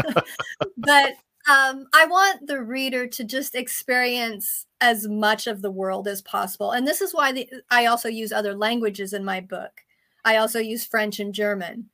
but 0.78 1.12
um, 1.50 1.86
I 1.92 2.06
want 2.06 2.46
the 2.46 2.62
reader 2.62 3.06
to 3.08 3.24
just 3.24 3.54
experience 3.54 4.66
as 4.80 5.08
much 5.08 5.46
of 5.46 5.60
the 5.60 5.70
world 5.70 6.08
as 6.08 6.22
possible. 6.22 6.72
And 6.72 6.86
this 6.86 7.00
is 7.00 7.12
why 7.12 7.32
the, 7.32 7.48
I 7.70 7.86
also 7.86 8.08
use 8.08 8.32
other 8.32 8.54
languages 8.54 9.12
in 9.12 9.24
my 9.24 9.40
book. 9.40 9.72
I 10.24 10.36
also 10.36 10.60
use 10.60 10.86
French 10.86 11.20
and 11.20 11.34
German. 11.34 11.90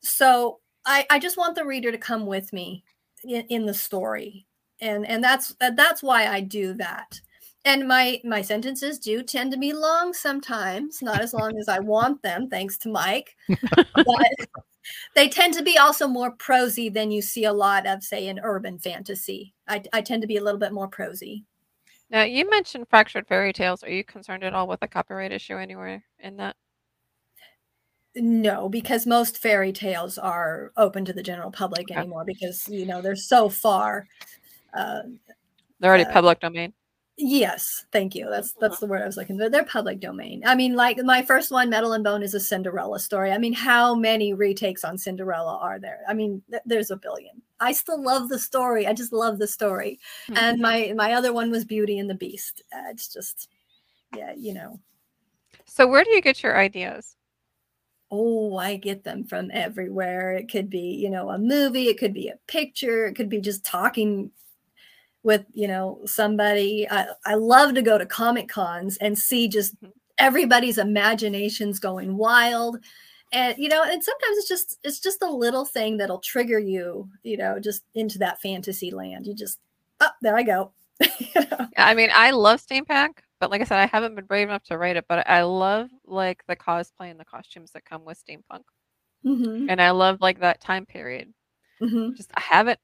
So 0.00 0.60
I, 0.86 1.06
I 1.10 1.18
just 1.18 1.36
want 1.36 1.54
the 1.54 1.66
reader 1.66 1.92
to 1.92 1.98
come 1.98 2.26
with 2.26 2.52
me 2.52 2.84
in, 3.22 3.42
in 3.48 3.66
the 3.66 3.74
story. 3.74 4.46
And, 4.80 5.06
and 5.06 5.22
that's, 5.22 5.54
that's 5.76 6.02
why 6.02 6.26
I 6.26 6.40
do 6.40 6.72
that. 6.74 7.20
And 7.66 7.88
my, 7.88 8.20
my 8.22 8.42
sentences 8.42 8.96
do 9.00 9.24
tend 9.24 9.50
to 9.50 9.58
be 9.58 9.72
long 9.72 10.14
sometimes, 10.14 11.02
not 11.02 11.20
as 11.20 11.34
long 11.34 11.58
as 11.58 11.68
I 11.68 11.80
want 11.80 12.22
them, 12.22 12.48
thanks 12.48 12.78
to 12.78 12.88
Mike. 12.88 13.36
but 13.48 14.30
they 15.16 15.28
tend 15.28 15.52
to 15.54 15.64
be 15.64 15.76
also 15.76 16.06
more 16.06 16.30
prosy 16.30 16.88
than 16.88 17.10
you 17.10 17.20
see 17.20 17.42
a 17.42 17.52
lot 17.52 17.84
of, 17.84 18.04
say, 18.04 18.28
in 18.28 18.38
urban 18.40 18.78
fantasy. 18.78 19.52
I, 19.66 19.82
I 19.92 20.00
tend 20.00 20.22
to 20.22 20.28
be 20.28 20.36
a 20.36 20.44
little 20.44 20.60
bit 20.60 20.72
more 20.72 20.86
prosy. 20.86 21.44
Now, 22.08 22.22
you 22.22 22.48
mentioned 22.48 22.86
fractured 22.88 23.26
fairy 23.26 23.52
tales. 23.52 23.82
Are 23.82 23.90
you 23.90 24.04
concerned 24.04 24.44
at 24.44 24.54
all 24.54 24.68
with 24.68 24.82
a 24.82 24.88
copyright 24.88 25.32
issue 25.32 25.56
anywhere 25.56 26.04
in 26.20 26.36
that? 26.36 26.54
No, 28.14 28.68
because 28.68 29.06
most 29.06 29.38
fairy 29.38 29.72
tales 29.72 30.18
are 30.18 30.70
open 30.76 31.04
to 31.04 31.12
the 31.12 31.22
general 31.22 31.50
public 31.50 31.90
okay. 31.90 31.98
anymore 31.98 32.24
because 32.24 32.66
you 32.68 32.86
know 32.86 33.02
they're 33.02 33.16
so 33.16 33.48
far. 33.48 34.06
Uh, 34.72 35.00
they're 35.80 35.90
already 35.90 36.04
uh, 36.04 36.12
public 36.12 36.38
domain. 36.38 36.72
Yes, 37.18 37.86
thank 37.92 38.14
you. 38.14 38.28
That's 38.28 38.52
that's 38.52 38.78
the 38.78 38.86
word 38.86 39.00
I 39.00 39.06
was 39.06 39.16
looking 39.16 39.38
for. 39.38 39.48
They're 39.48 39.64
public 39.64 40.00
domain. 40.00 40.42
I 40.44 40.54
mean, 40.54 40.74
like 40.74 40.98
my 40.98 41.22
first 41.22 41.50
one, 41.50 41.70
Metal 41.70 41.94
and 41.94 42.04
Bone, 42.04 42.22
is 42.22 42.34
a 42.34 42.40
Cinderella 42.40 43.00
story. 43.00 43.32
I 43.32 43.38
mean, 43.38 43.54
how 43.54 43.94
many 43.94 44.34
retakes 44.34 44.84
on 44.84 44.98
Cinderella 44.98 45.56
are 45.56 45.78
there? 45.78 46.00
I 46.06 46.12
mean, 46.12 46.42
th- 46.50 46.62
there's 46.66 46.90
a 46.90 46.96
billion. 46.96 47.40
I 47.58 47.72
still 47.72 48.02
love 48.02 48.28
the 48.28 48.38
story. 48.38 48.86
I 48.86 48.92
just 48.92 49.14
love 49.14 49.38
the 49.38 49.46
story. 49.46 49.98
Mm-hmm. 50.28 50.36
And 50.36 50.60
my 50.60 50.92
my 50.94 51.14
other 51.14 51.32
one 51.32 51.50
was 51.50 51.64
Beauty 51.64 51.98
and 51.98 52.10
the 52.10 52.14
Beast. 52.14 52.62
Uh, 52.70 52.90
it's 52.90 53.08
just, 53.08 53.48
yeah, 54.14 54.34
you 54.36 54.52
know. 54.52 54.78
So 55.64 55.86
where 55.86 56.04
do 56.04 56.10
you 56.10 56.20
get 56.20 56.42
your 56.42 56.58
ideas? 56.58 57.16
Oh, 58.10 58.58
I 58.58 58.76
get 58.76 59.04
them 59.04 59.24
from 59.24 59.50
everywhere. 59.52 60.34
It 60.34 60.50
could 60.50 60.68
be, 60.68 60.94
you 61.00 61.08
know, 61.08 61.30
a 61.30 61.38
movie. 61.38 61.88
It 61.88 61.98
could 61.98 62.12
be 62.12 62.28
a 62.28 62.38
picture. 62.46 63.06
It 63.06 63.14
could 63.14 63.30
be 63.30 63.40
just 63.40 63.64
talking 63.64 64.32
with 65.26 65.44
you 65.52 65.66
know 65.66 65.98
somebody 66.06 66.88
I, 66.88 67.08
I 67.26 67.34
love 67.34 67.74
to 67.74 67.82
go 67.82 67.98
to 67.98 68.06
comic 68.06 68.48
cons 68.48 68.96
and 68.98 69.18
see 69.18 69.48
just 69.48 69.74
mm-hmm. 69.82 69.90
everybody's 70.18 70.78
imaginations 70.78 71.80
going 71.80 72.16
wild 72.16 72.78
and 73.32 73.58
you 73.58 73.68
know 73.68 73.82
and 73.82 74.02
sometimes 74.04 74.38
it's 74.38 74.48
just 74.48 74.78
it's 74.84 75.00
just 75.00 75.22
a 75.22 75.30
little 75.30 75.64
thing 75.64 75.96
that'll 75.96 76.20
trigger 76.20 76.60
you 76.60 77.10
you 77.24 77.36
know 77.36 77.58
just 77.58 77.82
into 77.94 78.18
that 78.18 78.40
fantasy 78.40 78.92
land 78.92 79.26
you 79.26 79.34
just 79.34 79.58
oh 80.00 80.08
there 80.22 80.36
i 80.36 80.44
go 80.44 80.70
you 81.00 81.40
know? 81.50 81.66
i 81.76 81.92
mean 81.92 82.08
i 82.14 82.30
love 82.30 82.64
steampunk 82.64 83.18
but 83.40 83.50
like 83.50 83.60
i 83.60 83.64
said 83.64 83.80
i 83.80 83.86
haven't 83.86 84.14
been 84.14 84.26
brave 84.26 84.48
enough 84.48 84.62
to 84.62 84.78
write 84.78 84.96
it 84.96 85.06
but 85.08 85.28
i 85.28 85.42
love 85.42 85.90
like 86.06 86.40
the 86.46 86.54
cosplay 86.54 87.10
and 87.10 87.18
the 87.18 87.24
costumes 87.24 87.72
that 87.72 87.84
come 87.84 88.04
with 88.04 88.22
steampunk 88.24 88.62
mm-hmm. 89.24 89.66
and 89.68 89.82
i 89.82 89.90
love 89.90 90.18
like 90.20 90.38
that 90.38 90.60
time 90.60 90.86
period 90.86 91.34
mm-hmm. 91.82 92.14
just 92.14 92.30
i 92.36 92.40
haven't 92.40 92.78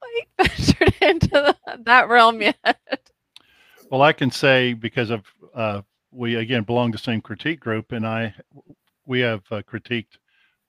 quite 0.00 0.48
ventured 0.56 0.94
into 1.00 1.28
the, 1.28 1.56
that 1.84 2.08
realm 2.08 2.40
yet. 2.40 2.80
Well, 3.90 4.02
I 4.02 4.12
can 4.12 4.30
say 4.30 4.74
because 4.74 5.10
of 5.10 5.24
uh, 5.54 5.82
we 6.10 6.36
again 6.36 6.62
belong 6.62 6.92
to 6.92 6.98
the 6.98 7.02
same 7.02 7.20
critique 7.20 7.60
group, 7.60 7.92
and 7.92 8.06
I 8.06 8.34
we 9.06 9.20
have 9.20 9.42
uh, 9.50 9.62
critiqued 9.62 10.18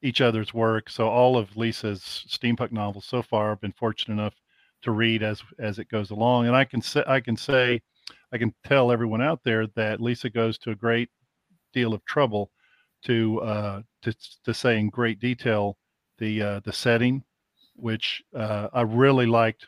each 0.02 0.22
other's 0.22 0.54
work. 0.54 0.90
So 0.90 1.08
all 1.08 1.38
of 1.38 1.58
Lisa's 1.58 2.26
steampunk 2.30 2.72
novels 2.72 3.06
so 3.06 3.22
far, 3.22 3.52
I've 3.52 3.62
been 3.62 3.74
fortunate 3.74 4.14
enough 4.14 4.36
to 4.82 4.92
read 4.92 5.24
as 5.24 5.44
as 5.60 5.80
it 5.80 5.90
goes 5.90 6.12
along, 6.12 6.48
and 6.48 6.56
I 6.56 6.64
can 6.66 6.82
say 6.82 7.04
I 7.06 7.20
can 7.20 7.36
say 7.36 7.82
I 8.32 8.38
can 8.38 8.54
tell 8.66 8.92
everyone 8.92 9.22
out 9.22 9.42
there 9.44 9.68
that 9.76 10.02
Lisa 10.02 10.30
goes 10.30 10.58
to 10.60 10.72
a 10.72 10.76
great 10.76 11.10
deal 11.74 11.94
of 11.94 12.04
trouble 12.06 12.52
to 13.04 13.42
uh, 13.42 13.82
to 14.04 14.14
to 14.46 14.54
say 14.54 14.80
in 14.80 14.90
great 14.90 15.20
detail 15.20 15.78
the 16.18 16.42
uh, 16.42 16.60
the 16.62 16.74
setting, 16.74 17.24
which 17.80 18.22
uh, 18.36 18.70
I 18.74 18.82
really 18.82 19.26
liked 19.26 19.68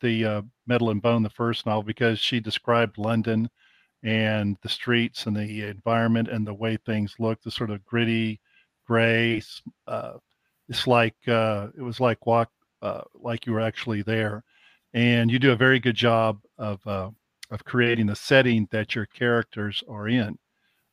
the 0.00 0.24
uh, 0.24 0.42
Metal 0.66 0.90
and 0.90 1.02
Bone, 1.02 1.22
the 1.22 1.30
first 1.30 1.66
novel, 1.66 1.82
because 1.82 2.18
she 2.18 2.40
described 2.40 2.98
London 2.98 3.50
and 4.02 4.56
the 4.62 4.68
streets 4.68 5.26
and 5.26 5.36
the 5.36 5.62
environment 5.62 6.28
and 6.28 6.46
the 6.46 6.54
way 6.54 6.76
things 6.76 7.14
look, 7.18 7.42
the 7.42 7.50
sort 7.50 7.70
of 7.70 7.84
gritty, 7.84 8.40
gray. 8.86 9.42
Uh, 9.86 10.14
it's 10.68 10.86
like 10.86 11.16
uh, 11.26 11.68
it 11.76 11.82
was 11.82 12.00
like 12.00 12.26
walk 12.26 12.50
uh, 12.82 13.02
like 13.14 13.46
you 13.46 13.52
were 13.52 13.60
actually 13.60 14.02
there, 14.02 14.44
and 14.94 15.30
you 15.30 15.38
do 15.38 15.52
a 15.52 15.56
very 15.56 15.80
good 15.80 15.96
job 15.96 16.40
of 16.58 16.86
uh, 16.86 17.10
of 17.50 17.64
creating 17.64 18.06
the 18.06 18.16
setting 18.16 18.68
that 18.70 18.94
your 18.94 19.06
characters 19.06 19.82
are 19.88 20.08
in, 20.08 20.38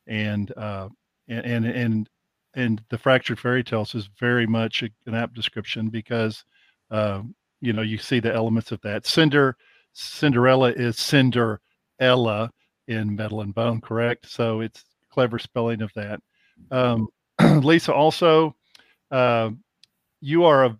and 0.07 0.51
uh, 0.57 0.89
and 1.27 1.45
and 1.45 1.65
and 1.65 2.09
and 2.55 2.83
the 2.89 2.97
fractured 2.97 3.39
fairy 3.39 3.63
tales 3.63 3.93
is 3.95 4.09
very 4.19 4.47
much 4.47 4.81
an 4.81 5.13
apt 5.13 5.33
description 5.33 5.89
because 5.89 6.45
uh, 6.91 7.21
you 7.61 7.73
know 7.73 7.81
you 7.81 7.97
see 7.97 8.19
the 8.19 8.33
elements 8.33 8.71
of 8.71 8.81
that. 8.81 9.05
Cinder 9.05 9.57
Cinderella 9.93 10.71
is 10.71 10.97
Cinderella 10.97 12.51
in 12.87 13.15
Metal 13.15 13.41
and 13.41 13.55
Bone, 13.55 13.81
correct? 13.81 14.29
So 14.29 14.61
it's 14.61 14.83
clever 15.09 15.39
spelling 15.39 15.81
of 15.81 15.91
that. 15.95 16.19
Um, 16.71 17.07
Lisa, 17.63 17.93
also, 17.93 18.55
uh, 19.11 19.51
you 20.21 20.43
are 20.43 20.65
a 20.65 20.77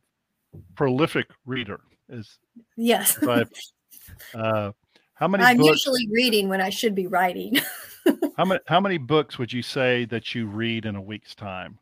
prolific 0.76 1.28
reader. 1.46 1.80
Is 2.10 2.38
yes. 2.76 3.18
uh, 3.24 4.72
how 5.16 5.28
many? 5.28 5.44
I'm 5.44 5.58
books, 5.58 5.86
usually 5.86 6.08
reading 6.12 6.50
when 6.50 6.62
I 6.62 6.70
should 6.70 6.94
be 6.94 7.08
writing. 7.08 7.58
how 8.38 8.46
many? 8.46 8.60
How 8.68 8.80
many 8.80 8.98
books 8.98 9.40
would 9.40 9.52
you 9.52 9.64
say 9.64 10.06
that 10.06 10.36
you 10.36 10.46
read 10.46 10.86
in 10.86 10.96
a 10.96 11.02
week's 11.02 11.34
time? 11.34 11.80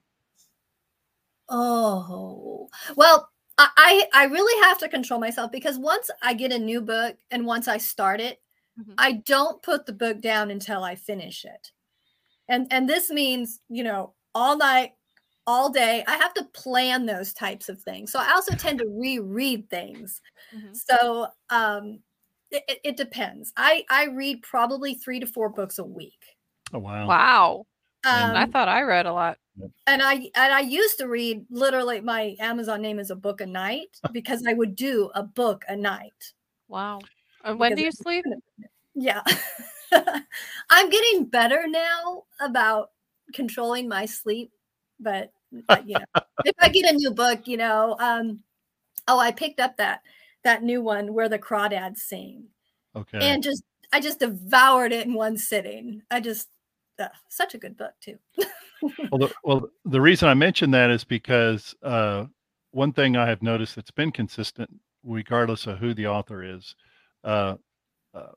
Oh 1.50 2.70
well, 2.96 3.30
I 3.78 4.06
I 4.14 4.26
really 4.26 4.64
have 4.64 4.78
to 4.80 4.90
control 4.90 5.20
myself 5.20 5.52
because 5.52 5.78
once 5.78 6.10
I 6.22 6.34
get 6.34 6.52
a 6.52 6.60
new 6.60 6.82
book 6.82 7.18
and 7.32 7.46
once 7.46 7.68
I 7.68 7.78
start 7.78 8.20
it, 8.20 8.42
mm-hmm. 8.80 8.94
I 8.98 9.14
don't 9.26 9.62
put 9.62 9.86
the 9.86 9.94
book 9.94 10.22
down 10.22 10.52
until 10.52 10.84
I 10.84 10.96
finish 10.96 11.46
it. 11.46 11.72
And 12.48 12.68
and 12.72 12.90
this 12.90 13.10
means, 13.10 13.60
you 13.70 13.84
know, 13.84 14.14
all 14.34 14.58
night, 14.58 14.94
all 15.48 15.70
day. 15.70 16.04
I 16.08 16.18
have 16.18 16.34
to 16.36 16.46
plan 16.54 17.06
those 17.06 17.34
types 17.34 17.70
of 17.70 17.82
things. 17.82 18.12
So 18.12 18.20
I 18.20 18.32
also 18.32 18.56
tend 18.58 18.80
to 18.80 18.88
reread 18.88 19.70
things. 19.70 20.22
Mm-hmm. 20.56 20.74
So 20.74 21.28
um 21.50 22.00
it, 22.52 22.80
it 22.84 22.98
depends. 22.98 23.52
I 23.58 23.84
I 23.90 24.06
read 24.06 24.44
probably 24.44 24.96
3 24.96 25.20
to 25.22 25.28
4 25.28 25.50
books 25.50 25.80
a 25.80 25.84
week. 25.84 26.20
Oh 26.74 26.80
wow. 26.80 27.08
Wow. 27.08 27.66
Um, 28.06 28.36
I 28.36 28.46
thought 28.46 28.68
I 28.68 28.82
read 28.82 29.06
a 29.06 29.14
lot. 29.14 29.38
And 29.86 30.02
I 30.02 30.14
and 30.36 30.54
I 30.54 30.62
used 30.62 30.98
to 30.98 31.08
read 31.08 31.46
literally 31.50 32.02
my 32.02 32.36
Amazon 32.40 32.82
name 32.82 33.00
is 33.00 33.12
a 33.12 33.16
book 33.16 33.40
a 33.40 33.46
night 33.46 34.00
because 34.12 34.44
I 34.48 34.54
would 34.54 34.76
do 34.76 35.12
a 35.14 35.24
book 35.24 35.64
a 35.68 35.76
night. 35.76 36.34
Wow. 36.68 37.00
And 37.44 37.60
when 37.60 37.76
do 37.76 37.84
you 37.84 37.92
sleep? 37.92 38.26
Yeah. 38.96 39.24
I'm 39.92 40.90
getting 40.92 41.26
better 41.26 41.64
now 41.68 42.26
about 42.40 42.92
controlling 43.34 43.90
my 43.90 44.06
sleep, 44.06 44.52
but, 45.00 45.32
but 45.68 45.90
you 45.90 45.96
know, 45.96 46.22
if 46.46 46.54
I 46.60 46.70
get 46.70 46.92
a 46.92 46.96
new 46.96 47.10
book, 47.10 47.48
you 47.48 47.58
know, 47.58 47.98
um 48.00 48.42
oh, 49.08 49.18
I 49.20 49.32
picked 49.32 49.60
up 49.60 49.78
that 49.78 50.02
that 50.44 50.62
new 50.62 50.82
one 50.82 51.14
where 51.16 51.28
the 51.28 51.40
crawdads 51.40 51.98
sing. 51.98 52.44
Okay. 52.96 53.18
And 53.20 53.42
just 53.42 53.64
I 53.92 54.00
just 54.00 54.20
devoured 54.20 54.92
it 54.92 55.08
in 55.08 55.14
one 55.14 55.38
sitting. 55.38 56.04
I 56.12 56.20
just 56.20 56.50
uh, 57.00 57.08
such 57.30 57.54
a 57.54 57.58
good 57.58 57.78
book 57.78 57.94
too. 58.00 58.18
well, 59.12 59.20
the, 59.20 59.32
well, 59.44 59.70
the 59.86 60.02
reason 60.02 60.30
I 60.30 60.34
mention 60.34 60.72
that 60.72 60.92
is 60.92 61.04
because 61.04 61.76
uh, 61.84 62.26
one 62.72 62.94
thing 62.94 63.16
I 63.16 63.28
have 63.28 63.42
noticed 63.42 63.76
that's 63.76 63.92
been 63.92 64.12
consistent, 64.12 64.70
regardless 65.04 65.68
of 65.68 65.80
who 65.80 65.94
the 65.94 66.08
author 66.08 66.44
is, 66.44 66.76
uh, 67.24 67.56
uh, 68.14 68.32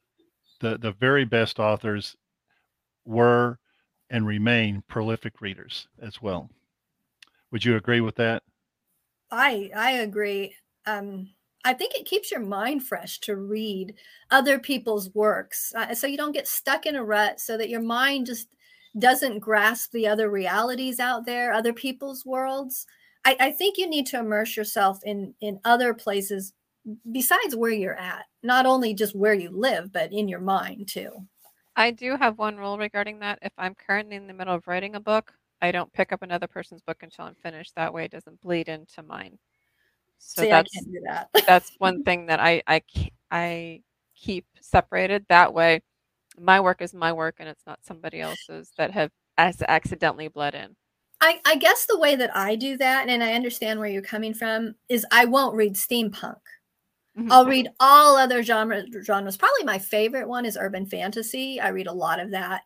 the 0.61 0.79
the 0.79 0.92
very 0.92 1.25
best 1.25 1.59
authors 1.59 2.16
were 3.05 3.59
and 4.11 4.27
remain 4.27 4.83
prolific 4.88 5.40
readers 5.40 5.88
as 6.01 6.23
well. 6.23 6.51
Would 7.51 7.64
you 7.64 7.77
agree 7.77 8.01
with 8.01 8.16
that? 8.16 8.42
I 9.31 9.71
I 9.75 9.90
agree. 9.92 10.55
Um, 10.87 11.31
I 11.66 11.74
think 11.74 11.94
it 11.94 12.07
keeps 12.07 12.31
your 12.31 12.40
mind 12.40 12.85
fresh 12.85 13.18
to 13.20 13.37
read 13.37 13.94
other 14.31 14.59
people's 14.59 15.11
works, 15.14 15.72
uh, 15.76 15.94
so 15.94 16.07
you 16.07 16.16
don't 16.16 16.33
get 16.33 16.46
stuck 16.46 16.87
in 16.87 16.94
a 16.94 17.05
rut. 17.05 17.40
So 17.40 17.59
that 17.59 17.68
your 17.68 17.83
mind 17.83 18.26
just 18.26 18.48
doesn't 18.98 19.40
grasp 19.40 19.90
the 19.90 20.07
other 20.07 20.31
realities 20.31 21.00
out 21.00 21.26
there, 21.26 21.52
other 21.52 21.72
people's 21.72 22.24
worlds. 22.24 22.87
I, 23.24 23.37
I 23.40 23.50
think 23.50 23.76
you 23.76 23.88
need 23.88 24.07
to 24.07 24.18
immerse 24.20 24.57
yourself 24.57 25.00
in 25.05 25.35
in 25.40 25.59
other 25.64 25.92
places 25.92 26.52
besides 27.11 27.57
where 27.57 27.72
you're 27.72 27.98
at, 27.98 28.26
not 28.44 28.64
only 28.64 28.94
just 28.94 29.16
where 29.16 29.35
you 29.35 29.50
live, 29.50 29.92
but 29.92 30.12
in 30.12 30.29
your 30.29 30.40
mind 30.40 30.87
too. 30.87 31.11
I 31.74 31.90
do 31.90 32.16
have 32.16 32.38
one 32.38 32.57
rule 32.57 32.79
regarding 32.79 33.18
that. 33.18 33.40
If 33.42 33.52
I'm 33.59 33.74
currently 33.74 34.16
in 34.16 34.29
the 34.29 34.35
middle 34.35 34.55
of 34.55 34.66
writing 34.68 34.94
a 34.94 35.00
book, 35.00 35.33
I 35.61 35.72
don't 35.72 35.92
pick 35.92 36.12
up 36.12 36.22
another 36.22 36.46
person's 36.46 36.81
book 36.81 37.02
until 37.02 37.24
I'm 37.24 37.35
finished. 37.35 37.74
That 37.74 37.92
way, 37.92 38.05
it 38.05 38.12
doesn't 38.12 38.40
bleed 38.40 38.68
into 38.68 39.02
mine. 39.02 39.38
So 40.18 40.42
See, 40.42 40.50
that's 40.50 40.70
that. 41.05 41.29
that's 41.46 41.72
one 41.79 42.02
thing 42.05 42.26
that 42.26 42.40
I 42.40 42.62
I 42.66 42.83
I 43.31 43.83
keep 44.14 44.46
separated. 44.61 45.24
That 45.29 45.55
way, 45.55 45.81
my 46.38 46.61
work 46.61 46.83
is 46.83 46.94
my 46.94 47.12
work, 47.12 47.37
and 47.38 47.48
it's 47.48 47.66
not 47.66 47.85
somebody 47.85 48.20
else's 48.20 48.72
that 48.79 48.90
have 48.92 49.11
as 49.38 49.62
accidentally 49.66 50.29
bled 50.29 50.55
in. 50.55 50.76
I, 51.20 51.40
I 51.46 51.57
guess 51.57 51.87
the 51.87 51.98
way 51.98 52.14
that 52.16 52.37
I 52.37 52.57
do 52.57 52.76
that, 52.76 53.09
and 53.09 53.22
I 53.22 53.33
understand 53.33 53.81
where 53.81 53.88
you're 53.88 54.02
coming 54.02 54.35
from, 54.35 54.74
is 54.88 55.07
I 55.11 55.24
won't 55.24 55.57
read 55.57 55.74
steampunk. 55.74 56.37
Mm-hmm. 57.18 57.33
I'll 57.33 57.46
read 57.46 57.70
all 57.81 58.16
other 58.16 58.42
genre 58.42 58.85
genres. 59.02 59.37
Probably 59.38 59.64
my 59.64 59.79
favorite 59.79 60.29
one 60.29 60.44
is 60.44 60.59
urban 60.61 60.85
fantasy. 60.85 61.59
I 61.59 61.68
read 61.68 61.87
a 61.87 61.92
lot 61.92 62.20
of 62.20 62.33
that. 62.33 62.62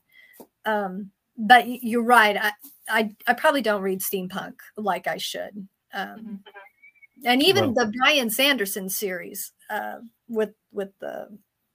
Um, 0.65 1.11
but 1.37 1.69
you're 1.69 2.03
right. 2.03 2.37
I, 2.37 2.53
I, 2.89 3.11
I 3.29 3.35
probably 3.35 3.63
don't 3.63 3.83
read 3.83 4.01
steampunk 4.01 4.55
like 4.77 5.07
I 5.07 5.19
should. 5.19 5.69
Um, 5.95 6.09
mm-hmm 6.09 6.35
and 7.25 7.43
even 7.43 7.75
well, 7.75 7.87
the 7.87 7.93
Brandon 7.99 8.31
Sanderson 8.31 8.89
series 8.89 9.53
uh, 9.69 9.97
with 10.29 10.55
with 10.73 10.91
the 11.01 11.29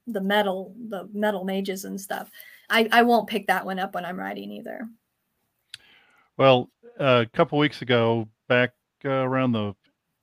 the 0.08 0.22
metal 0.22 0.76
the 0.90 1.10
metal 1.14 1.44
mages 1.44 1.86
and 1.86 2.00
stuff. 2.00 2.30
I 2.70 2.88
I 2.92 3.04
won't 3.04 3.28
pick 3.28 3.48
that 3.48 3.66
one 3.66 3.80
up 3.80 3.96
when 3.96 4.06
I'm 4.06 4.20
writing 4.20 4.52
either. 4.52 4.88
Well, 6.38 6.70
uh, 7.00 7.24
a 7.26 7.38
couple 7.38 7.58
weeks 7.58 7.82
ago, 7.82 8.28
back 8.48 8.74
uh, 9.06 9.10
around 9.10 9.54
the 9.54 9.76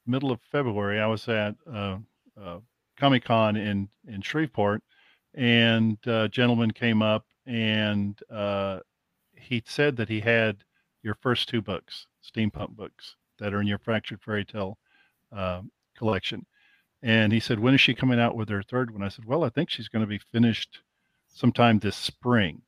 middle 0.07 0.31
of 0.31 0.41
February, 0.51 1.01
I 1.01 1.07
was 1.07 1.27
at 1.29 1.55
uh, 1.73 1.99
uh, 2.41 2.59
Comic 2.99 3.25
Con 3.25 3.57
in 3.57 3.89
in 4.07 4.21
Shreveport, 4.21 4.83
and 5.35 5.99
a 6.07 6.29
gentleman 6.29 6.71
came 6.71 7.03
up 7.03 7.27
and 7.47 8.21
he 9.35 9.63
said 9.67 9.97
that 9.97 10.09
he 10.09 10.21
had 10.21 10.63
your 11.03 11.17
first 11.17 11.49
two 11.49 11.61
books, 11.61 12.07
steampunk 12.25 12.71
books, 12.71 13.17
that 13.39 13.53
are 13.53 13.61
in 13.61 13.67
your 13.67 13.79
Fractured 13.79 14.23
Fairy 14.23 14.45
Tale 14.45 14.79
uh, 15.35 15.63
collection. 15.97 16.47
And 17.03 17.33
he 17.33 17.41
said, 17.41 17.59
When 17.59 17.75
is 17.75 17.81
she 17.81 17.95
coming 17.95 18.21
out 18.21 18.37
with 18.37 18.49
her 18.49 18.63
third 18.63 18.91
one? 18.91 19.03
I 19.03 19.09
said, 19.09 19.25
Well, 19.25 19.45
I 19.45 19.49
think 19.49 19.71
she's 19.71 19.89
going 19.89 20.03
to 20.03 20.09
be 20.09 20.21
finished 20.33 20.81
sometime 21.29 21.79
this 21.79 21.97
spring. 21.97 22.63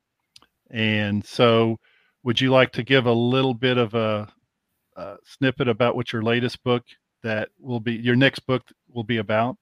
And 0.71 1.23
so, 1.25 1.77
would 2.23 2.41
you 2.41 2.51
like 2.51 2.71
to 2.73 2.83
give 2.83 3.05
a 3.05 3.13
little 3.13 3.53
bit 3.53 3.77
of 3.77 3.93
a, 3.93 4.27
a 4.95 5.15
snippet 5.23 5.67
about 5.67 5.95
what 5.95 6.11
your 6.11 6.23
latest 6.23 6.63
book 6.63 6.83
that 7.23 7.49
will 7.59 7.79
be 7.79 7.93
your 7.93 8.15
next 8.15 8.39
book 8.39 8.63
will 8.89 9.03
be 9.03 9.17
about? 9.17 9.57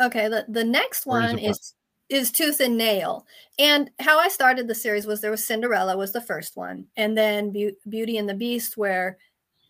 Okay, 0.00 0.28
the, 0.28 0.44
the 0.48 0.64
next 0.64 1.06
one 1.06 1.38
is, 1.38 1.58
is 1.58 1.74
is 2.08 2.32
Tooth 2.32 2.60
and 2.60 2.76
Nail. 2.76 3.26
And 3.58 3.90
how 3.98 4.18
I 4.18 4.28
started 4.28 4.68
the 4.68 4.74
series 4.74 5.06
was 5.06 5.20
there 5.20 5.30
was 5.30 5.44
Cinderella 5.44 5.96
was 5.96 6.12
the 6.12 6.20
first 6.20 6.56
one, 6.56 6.86
and 6.96 7.16
then 7.16 7.50
Be- 7.50 7.76
Beauty 7.88 8.18
and 8.18 8.28
the 8.28 8.34
Beast, 8.34 8.76
where 8.76 9.18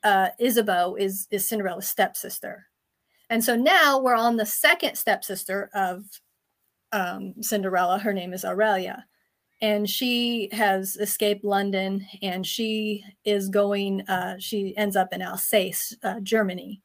uh, 0.05 0.29
Isabeau 0.39 0.97
is 0.97 1.27
is 1.31 1.49
Cinderella's 1.49 1.89
stepsister, 1.89 2.67
and 3.31 3.43
so 3.43 3.57
now 3.57 3.99
we're 3.99 4.15
on 4.15 4.37
the 4.37 4.47
second 4.47 4.97
stepsister 4.97 5.71
of 5.75 6.05
um, 6.93 7.35
Cinderella. 7.41 7.99
Her 7.99 8.13
name 8.13 8.33
is 8.33 8.45
Aurelia, 8.45 9.05
and 9.61 9.89
she 9.89 10.49
has 10.53 10.97
escaped 10.97 11.45
London, 11.45 12.07
and 12.23 12.47
she 12.47 13.05
is 13.25 13.49
going. 13.49 14.03
Uh, 14.03 14.37
she 14.39 14.77
ends 14.77 14.95
up 14.95 15.13
in 15.13 15.23
Alsace, 15.23 15.97
uh, 16.03 16.21
Germany, 16.21 16.83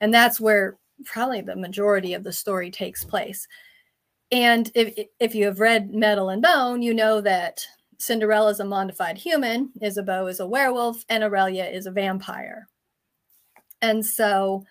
and 0.00 0.12
that's 0.12 0.40
where 0.40 0.78
probably 1.04 1.40
the 1.40 1.56
majority 1.56 2.14
of 2.14 2.24
the 2.24 2.32
story 2.32 2.70
takes 2.70 3.04
place. 3.04 3.46
And 4.32 4.70
if 4.74 5.06
if 5.20 5.34
you 5.34 5.46
have 5.46 5.60
read 5.60 5.94
Metal 5.94 6.30
and 6.30 6.42
Bone, 6.42 6.82
you 6.82 6.94
know 6.94 7.20
that 7.20 7.64
Cinderella 7.98 8.50
is 8.50 8.60
a 8.60 8.64
modified 8.64 9.18
human, 9.18 9.70
Isabeau 9.82 10.26
is 10.26 10.40
a 10.40 10.46
werewolf, 10.46 11.04
and 11.08 11.24
Aurelia 11.24 11.64
is 11.64 11.86
a 11.86 11.90
vampire. 11.90 12.68
And 13.82 14.04
so 14.04 14.64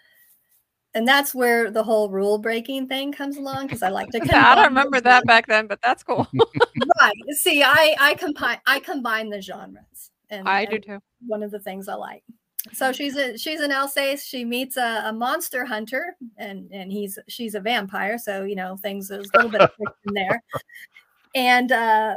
and 0.95 1.05
that's 1.05 1.35
where 1.35 1.69
the 1.69 1.83
whole 1.83 2.09
rule 2.09 2.37
breaking 2.37 2.87
thing 2.87 3.11
comes 3.11 3.35
along 3.35 3.67
because 3.67 3.83
I 3.83 3.89
like 3.89 4.09
to. 4.11 4.19
I 4.33 4.55
don't 4.55 4.65
remember 4.65 5.01
that 5.01 5.25
back 5.25 5.45
then, 5.45 5.67
but 5.67 5.81
that's 5.83 6.01
cool. 6.01 6.25
right. 7.01 7.13
See, 7.31 7.61
I 7.61 7.95
I 7.99 8.15
combine 8.15 8.59
I 8.65 8.79
combine 8.79 9.29
the 9.29 9.41
genres, 9.41 10.11
and 10.29 10.47
I 10.47 10.63
do 10.65 10.79
too. 10.79 10.99
One 11.27 11.43
of 11.43 11.51
the 11.51 11.59
things 11.59 11.89
I 11.89 11.95
like. 11.95 12.23
So 12.71 12.93
she's 12.93 13.17
a 13.17 13.37
she's 13.37 13.59
an 13.59 13.71
Alsace. 13.71 14.23
She 14.23 14.45
meets 14.45 14.77
a, 14.77 15.03
a 15.07 15.13
monster 15.13 15.65
hunter, 15.65 16.15
and 16.37 16.71
and 16.71 16.91
he's 16.91 17.19
she's 17.27 17.55
a 17.55 17.59
vampire. 17.59 18.17
So 18.17 18.45
you 18.45 18.55
know 18.55 18.77
things 18.77 19.09
there's 19.09 19.29
a 19.33 19.37
little 19.37 19.51
bit 19.51 19.61
of 19.61 19.71
in 20.07 20.13
there, 20.13 20.41
and 21.35 21.71
uh, 21.73 22.15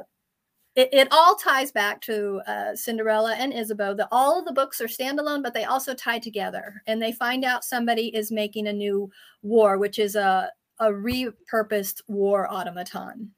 it, 0.78 0.88
it 0.92 1.08
all 1.10 1.34
ties 1.34 1.72
back 1.72 2.00
to 2.02 2.40
uh, 2.46 2.76
Cinderella 2.76 3.34
and 3.34 3.52
Isabeau. 3.52 3.94
That 3.94 4.06
all 4.12 4.38
of 4.38 4.44
the 4.44 4.52
books 4.52 4.80
are 4.80 4.86
standalone, 4.86 5.42
but 5.42 5.52
they 5.52 5.64
also 5.64 5.92
tie 5.92 6.20
together. 6.20 6.82
And 6.86 7.02
they 7.02 7.10
find 7.10 7.44
out 7.44 7.64
somebody 7.64 8.14
is 8.14 8.30
making 8.30 8.68
a 8.68 8.72
new 8.72 9.10
war, 9.42 9.76
which 9.78 9.98
is 9.98 10.14
a 10.14 10.50
a 10.78 10.86
repurposed 10.86 12.02
war 12.06 12.46
automaton. 12.48 13.32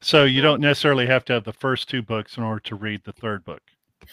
So 0.00 0.22
you 0.22 0.40
don't 0.40 0.60
necessarily 0.60 1.06
have 1.06 1.24
to 1.24 1.32
have 1.32 1.42
the 1.42 1.52
first 1.52 1.88
two 1.90 2.02
books 2.02 2.36
in 2.36 2.44
order 2.44 2.60
to 2.60 2.76
read 2.76 3.02
the 3.02 3.12
third 3.12 3.44
book. 3.44 3.62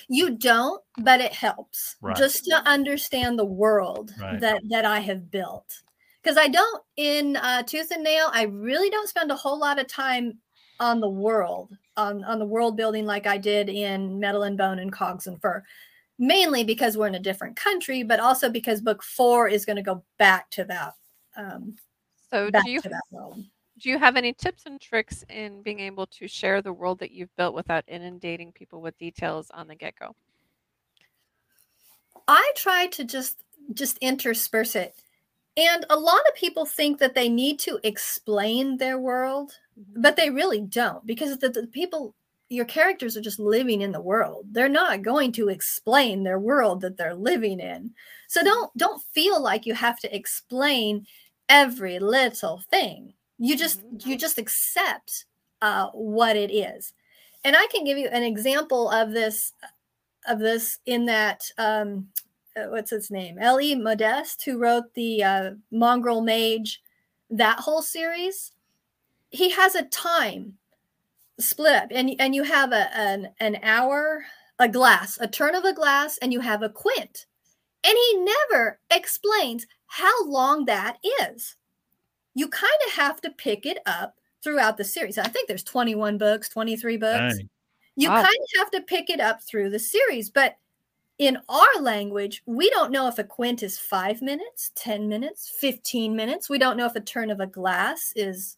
You 0.08 0.32
don't, 0.32 0.82
but 0.98 1.22
it 1.22 1.34
helps 1.34 1.98
right. 2.02 2.18
just 2.18 2.46
to 2.46 2.56
understand 2.68 3.38
the 3.38 3.46
world 3.46 4.12
right. 4.20 4.40
that 4.40 4.64
that 4.70 4.86
I 4.86 5.02
have 5.02 5.30
built. 5.30 5.84
Because 6.24 6.38
I 6.38 6.48
don't 6.48 6.84
in 6.98 7.36
uh, 7.36 7.62
Tooth 7.62 7.92
and 7.92 8.04
Nail, 8.04 8.32
I 8.34 8.44
really 8.44 8.90
don't 8.90 9.08
spend 9.08 9.30
a 9.30 9.36
whole 9.36 9.60
lot 9.60 9.78
of 9.78 9.86
time 9.86 10.40
on 10.80 11.00
the 11.00 11.10
world, 11.10 11.78
on, 12.00 12.24
on 12.24 12.40
the 12.40 12.46
world 12.46 12.78
building 12.78 13.06
like 13.06 13.28
I 13.28 13.38
did 13.38 13.70
in 13.70 14.20
Metal 14.20 14.44
and 14.44 14.58
Bone 14.58 14.80
and 14.80 14.92
Cogs 14.92 15.28
and 15.28 15.40
Fur. 15.42 15.64
Mainly 16.18 16.64
because 16.64 16.98
we're 16.98 17.08
in 17.08 17.16
a 17.16 17.20
different 17.20 17.56
country, 17.56 18.04
but 18.04 18.20
also 18.20 18.50
because 18.50 18.82
book 18.82 19.02
four 19.02 19.48
is 19.48 19.66
going 19.66 19.78
to 19.78 19.82
go 19.82 20.04
back 20.18 20.50
to 20.52 20.66
that. 20.66 20.94
Um, 21.38 21.78
so 22.30 22.50
do 22.50 22.70
you 22.70 22.82
do 22.82 23.90
you 23.90 23.98
have 23.98 24.18
any 24.18 24.34
tips 24.34 24.66
and 24.66 24.82
tricks 24.82 25.24
in 25.30 25.62
being 25.62 25.80
able 25.80 26.06
to 26.08 26.28
share 26.28 26.62
the 26.62 26.74
world 26.74 27.00
that 27.00 27.12
you've 27.12 27.34
built 27.38 27.56
without 27.56 27.86
inundating 27.88 28.52
people 28.52 28.82
with 28.82 28.98
details 28.98 29.50
on 29.52 29.68
the 29.68 29.76
get-go? 29.76 30.14
I 32.28 32.52
try 32.56 32.88
to 32.88 33.06
just 33.06 33.44
just 33.74 33.98
intersperse 34.00 34.76
it. 34.76 34.96
And 35.60 35.86
a 35.90 36.00
lot 36.00 36.22
of 36.28 36.36
people 36.36 36.66
think 36.66 37.00
that 37.00 37.16
they 37.16 37.28
need 37.28 37.60
to 37.60 37.80
explain 37.84 38.78
their 38.78 38.98
world 38.98 39.52
but 39.96 40.16
they 40.16 40.30
really 40.30 40.62
don't 40.62 41.06
because 41.06 41.38
the, 41.38 41.50
the 41.50 41.68
people 41.68 42.16
your 42.52 42.66
characters 42.66 43.16
are 43.16 43.22
just 43.22 43.38
living 43.38 43.82
in 43.82 43.92
the 43.92 44.02
world. 44.02 44.48
They're 44.52 44.68
not 44.68 45.04
going 45.04 45.32
to 45.34 45.50
explain 45.50 46.24
their 46.24 46.40
world 46.40 46.82
that 46.82 46.98
they're 46.98 47.14
living 47.14 47.60
in. 47.60 47.92
So 48.28 48.44
don't 48.44 48.76
don't 48.76 49.02
feel 49.14 49.42
like 49.42 49.66
you 49.66 49.76
have 49.76 50.00
to 50.00 50.16
explain 50.16 51.06
every 51.48 52.00
little 52.00 52.62
thing. 52.72 53.14
You 53.38 53.56
just 53.56 53.82
mm-hmm. 53.82 54.10
you 54.10 54.18
just 54.18 54.38
accept 54.38 55.26
uh, 55.62 55.90
what 55.90 56.36
it 56.36 56.52
is. 56.52 56.94
And 57.46 57.56
i 57.56 57.68
can 57.68 57.86
give 57.86 57.98
you 57.98 58.08
an 58.10 58.24
example 58.24 58.90
of 58.90 59.12
this 59.12 59.54
of 60.28 60.40
this 60.40 60.80
in 60.86 61.06
that 61.06 61.44
um, 61.58 62.10
what's 62.70 62.92
his 62.92 63.10
name 63.10 63.38
L.E. 63.40 63.76
Modesitt, 63.76 64.44
who 64.44 64.58
wrote 64.58 64.94
the 64.94 65.24
uh, 65.24 65.52
Mongrel 65.72 66.22
Mage, 66.22 66.82
that 67.30 67.60
whole 67.60 67.82
series 67.82 68.52
he 69.30 69.50
has 69.50 69.76
a 69.76 69.84
time 69.84 70.54
split 71.40 71.74
up 71.74 71.88
and, 71.92 72.14
and 72.20 72.36
you 72.36 72.44
have 72.44 72.72
a, 72.72 72.96
an, 72.98 73.30
an 73.40 73.58
hour 73.64 74.24
a 74.58 74.68
glass 74.68 75.18
a 75.22 75.28
turn 75.28 75.56
of 75.56 75.64
a 75.64 75.74
glass 75.74 76.18
and 76.18 76.34
you 76.34 76.40
have 76.40 76.64
a 76.64 76.70
quint 76.70 77.28
and 77.84 77.96
he 77.96 78.18
never 78.18 78.80
explains 78.92 79.66
how 79.88 80.26
long 80.26 80.66
that 80.66 80.98
is 81.22 81.56
you 82.34 82.48
kind 82.48 82.72
of 82.88 82.94
have 82.94 83.22
to 83.22 83.30
pick 83.32 83.66
it 83.66 83.78
up 83.86 84.16
throughout 84.44 84.76
the 84.76 84.84
series 84.84 85.18
i 85.18 85.28
think 85.28 85.48
there's 85.48 85.64
21 85.64 86.18
books 86.18 86.50
23 86.50 86.98
books 86.98 87.38
Dang. 87.38 87.50
you 87.96 88.10
wow. 88.10 88.16
kind 88.16 88.28
of 88.28 88.60
have 88.60 88.72
to 88.72 88.82
pick 88.82 89.10
it 89.10 89.22
up 89.22 89.42
through 89.42 89.70
the 89.70 89.80
series 89.80 90.30
but 90.30 90.58
in 91.20 91.38
our 91.50 91.82
language 91.82 92.42
we 92.46 92.70
don't 92.72 92.92
know 92.92 93.08
if 93.08 93.20
a 93.20 93.24
quint 93.24 93.62
is 93.62 93.78
five 93.78 94.22
minutes 94.22 94.72
10 94.76 95.08
minutes 95.08 95.52
15 95.60 96.16
minutes 96.16 96.50
we 96.50 96.58
don't 96.58 96.78
know 96.78 96.86
if 96.86 96.96
a 96.96 97.02
turn 97.02 97.30
of 97.30 97.40
a 97.40 97.48
glass 97.48 98.12
is 98.16 98.58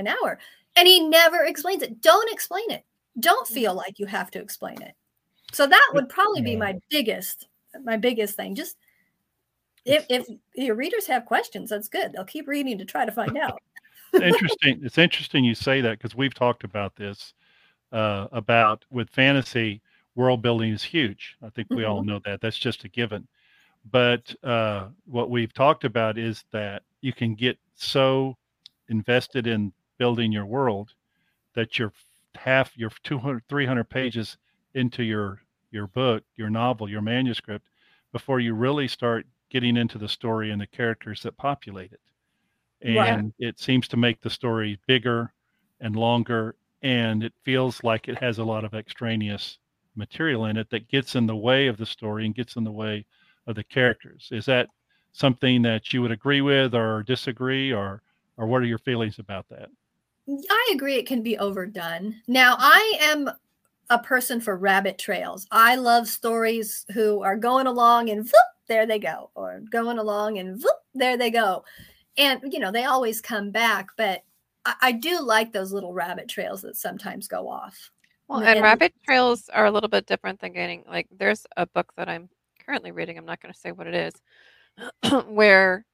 an 0.00 0.08
hour. 0.08 0.38
And 0.76 0.88
he 0.88 1.08
never 1.08 1.44
explains 1.44 1.82
it. 1.82 2.00
Don't 2.00 2.32
explain 2.32 2.70
it. 2.70 2.84
Don't 3.20 3.46
mm-hmm. 3.46 3.54
feel 3.54 3.74
like 3.74 3.98
you 3.98 4.06
have 4.06 4.30
to 4.32 4.40
explain 4.40 4.82
it. 4.82 4.94
So 5.52 5.66
that 5.66 5.90
would 5.94 6.08
probably 6.08 6.42
be 6.42 6.56
my 6.56 6.76
biggest, 6.90 7.48
my 7.84 7.96
biggest 7.96 8.36
thing. 8.36 8.54
Just 8.54 8.76
if 9.84 10.06
if 10.08 10.26
your 10.54 10.76
readers 10.76 11.06
have 11.06 11.24
questions, 11.24 11.70
that's 11.70 11.88
good. 11.88 12.12
They'll 12.12 12.24
keep 12.24 12.46
reading 12.46 12.78
to 12.78 12.84
try 12.84 13.04
to 13.04 13.10
find 13.10 13.36
out. 13.36 13.60
interesting. 14.14 14.80
It's 14.84 14.98
interesting 14.98 15.44
you 15.44 15.54
say 15.54 15.80
that 15.80 15.98
because 15.98 16.14
we've 16.14 16.34
talked 16.34 16.62
about 16.62 16.94
this 16.94 17.34
uh, 17.90 18.28
about 18.30 18.84
with 18.90 19.10
fantasy 19.10 19.82
world 20.14 20.42
building 20.42 20.72
is 20.72 20.82
huge. 20.82 21.36
I 21.42 21.50
think 21.50 21.68
we 21.70 21.78
mm-hmm. 21.78 21.90
all 21.90 22.04
know 22.04 22.20
that. 22.24 22.40
That's 22.40 22.58
just 22.58 22.84
a 22.84 22.88
given. 22.88 23.26
But 23.90 24.34
uh, 24.44 24.88
what 25.06 25.30
we've 25.30 25.52
talked 25.52 25.84
about 25.84 26.18
is 26.18 26.44
that 26.52 26.82
you 27.00 27.12
can 27.12 27.34
get 27.34 27.58
so 27.74 28.36
invested 28.88 29.46
in 29.46 29.72
building 29.98 30.32
your 30.32 30.46
world 30.46 30.92
that 31.54 31.78
you're 31.78 31.92
half 32.34 32.76
your 32.76 32.90
200 33.02 33.42
300 33.48 33.84
pages 33.84 34.36
into 34.74 35.02
your 35.02 35.40
your 35.70 35.86
book 35.86 36.22
your 36.36 36.48
novel 36.48 36.88
your 36.88 37.02
manuscript 37.02 37.66
before 38.12 38.40
you 38.40 38.54
really 38.54 38.86
start 38.88 39.26
getting 39.50 39.76
into 39.76 39.98
the 39.98 40.08
story 40.08 40.50
and 40.50 40.60
the 40.60 40.66
characters 40.66 41.22
that 41.22 41.36
populate 41.36 41.92
it 41.92 42.00
and 42.82 43.32
it 43.38 43.58
seems 43.58 43.88
to 43.88 43.96
make 43.96 44.20
the 44.20 44.30
story 44.30 44.78
bigger 44.86 45.32
and 45.80 45.96
longer 45.96 46.54
and 46.82 47.22
it 47.22 47.32
feels 47.42 47.82
like 47.84 48.08
it 48.08 48.18
has 48.18 48.38
a 48.38 48.44
lot 48.44 48.64
of 48.64 48.74
extraneous 48.74 49.58
material 50.00 50.46
in 50.46 50.56
it 50.56 50.68
that 50.70 50.88
gets 50.88 51.14
in 51.14 51.26
the 51.26 51.36
way 51.36 51.68
of 51.68 51.76
the 51.76 51.86
story 51.86 52.26
and 52.26 52.34
gets 52.34 52.56
in 52.56 52.64
the 52.64 52.72
way 52.72 53.04
of 53.46 53.54
the 53.54 53.64
characters 53.64 54.28
is 54.32 54.44
that 54.46 54.68
something 55.12 55.62
that 55.62 55.92
you 55.92 56.02
would 56.02 56.10
agree 56.10 56.40
with 56.40 56.74
or 56.74 57.02
disagree 57.04 57.72
or 57.72 58.02
or 58.36 58.46
what 58.46 58.62
are 58.62 58.66
your 58.66 58.78
feelings 58.78 59.18
about 59.18 59.48
that 59.48 59.68
I 60.48 60.70
agree 60.72 60.94
it 60.96 61.06
can 61.06 61.22
be 61.22 61.38
overdone. 61.38 62.16
Now, 62.28 62.56
I 62.58 62.98
am 63.00 63.30
a 63.88 63.98
person 63.98 64.40
for 64.40 64.56
rabbit 64.56 64.98
trails. 64.98 65.46
I 65.50 65.74
love 65.74 66.06
stories 66.06 66.86
who 66.92 67.22
are 67.22 67.36
going 67.36 67.66
along 67.66 68.10
and 68.10 68.20
whoop, 68.20 68.34
there 68.68 68.86
they 68.86 68.98
go, 68.98 69.30
or 69.34 69.60
going 69.70 69.98
along 69.98 70.38
and 70.38 70.56
whoop, 70.62 70.76
there 70.94 71.16
they 71.16 71.30
go. 71.30 71.64
And, 72.16 72.40
you 72.52 72.60
know, 72.60 72.70
they 72.70 72.84
always 72.84 73.20
come 73.20 73.50
back, 73.50 73.88
but 73.96 74.22
I, 74.64 74.74
I 74.80 74.92
do 74.92 75.20
like 75.20 75.52
those 75.52 75.72
little 75.72 75.92
rabbit 75.92 76.28
trails 76.28 76.62
that 76.62 76.76
sometimes 76.76 77.26
go 77.26 77.48
off. 77.48 77.90
Well, 78.30 78.38
and, 78.38 78.48
and 78.50 78.62
rabbit 78.62 78.94
trails 79.04 79.48
are 79.48 79.66
a 79.66 79.70
little 79.72 79.88
bit 79.88 80.06
different 80.06 80.40
than 80.40 80.52
getting, 80.52 80.84
like, 80.88 81.08
there's 81.10 81.48
a 81.56 81.66
book 81.66 81.92
that 81.96 82.08
I'm 82.08 82.28
currently 82.64 82.92
reading. 82.92 83.18
I'm 83.18 83.26
not 83.26 83.42
going 83.42 83.52
to 83.52 83.58
say 83.58 83.72
what 83.72 83.88
it 83.88 83.94
is, 83.94 85.12
where 85.26 85.84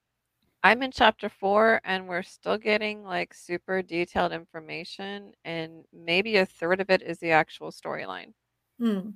I'm 0.63 0.83
in 0.83 0.91
chapter 0.91 1.31
four 1.31 1.81
and 1.85 2.07
we're 2.09 2.23
still 2.23 2.59
getting 2.59 3.05
like 3.05 3.33
super 3.33 3.81
detailed 3.81 4.33
information, 4.33 5.33
and 5.47 5.85
maybe 5.95 6.37
a 6.37 6.45
third 6.45 6.81
of 6.81 6.91
it 6.91 7.01
is 7.01 7.19
the 7.21 7.31
actual 7.31 7.71
storyline. 7.71 8.33
Hmm. 8.79 9.11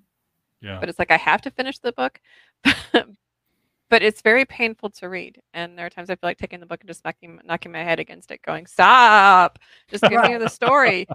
Yeah. 0.63 0.79
But 0.81 0.89
it's 0.89 0.99
like 0.99 1.11
I 1.11 1.19
have 1.19 1.43
to 1.43 1.51
finish 1.51 1.79
the 1.79 1.93
book, 1.93 2.23
but 2.93 4.03
it's 4.03 4.23
very 4.23 4.47
painful 4.47 4.91
to 4.91 5.11
read. 5.11 5.43
And 5.53 5.77
there 5.77 5.85
are 5.85 5.91
times 5.91 6.09
I 6.09 6.15
feel 6.15 6.29
like 6.29 6.39
taking 6.39 6.61
the 6.61 6.67
book 6.67 6.81
and 6.81 6.89
just 6.89 7.05
knocking, 7.05 7.39
knocking 7.45 7.73
my 7.73 7.83
head 7.83 8.01
against 8.01 8.31
it, 8.31 8.41
going, 8.41 8.67
"Stop! 8.67 9.59
Just 9.89 10.05
give 10.05 10.23
me 10.23 10.39
the 10.39 10.49
story." 10.49 11.07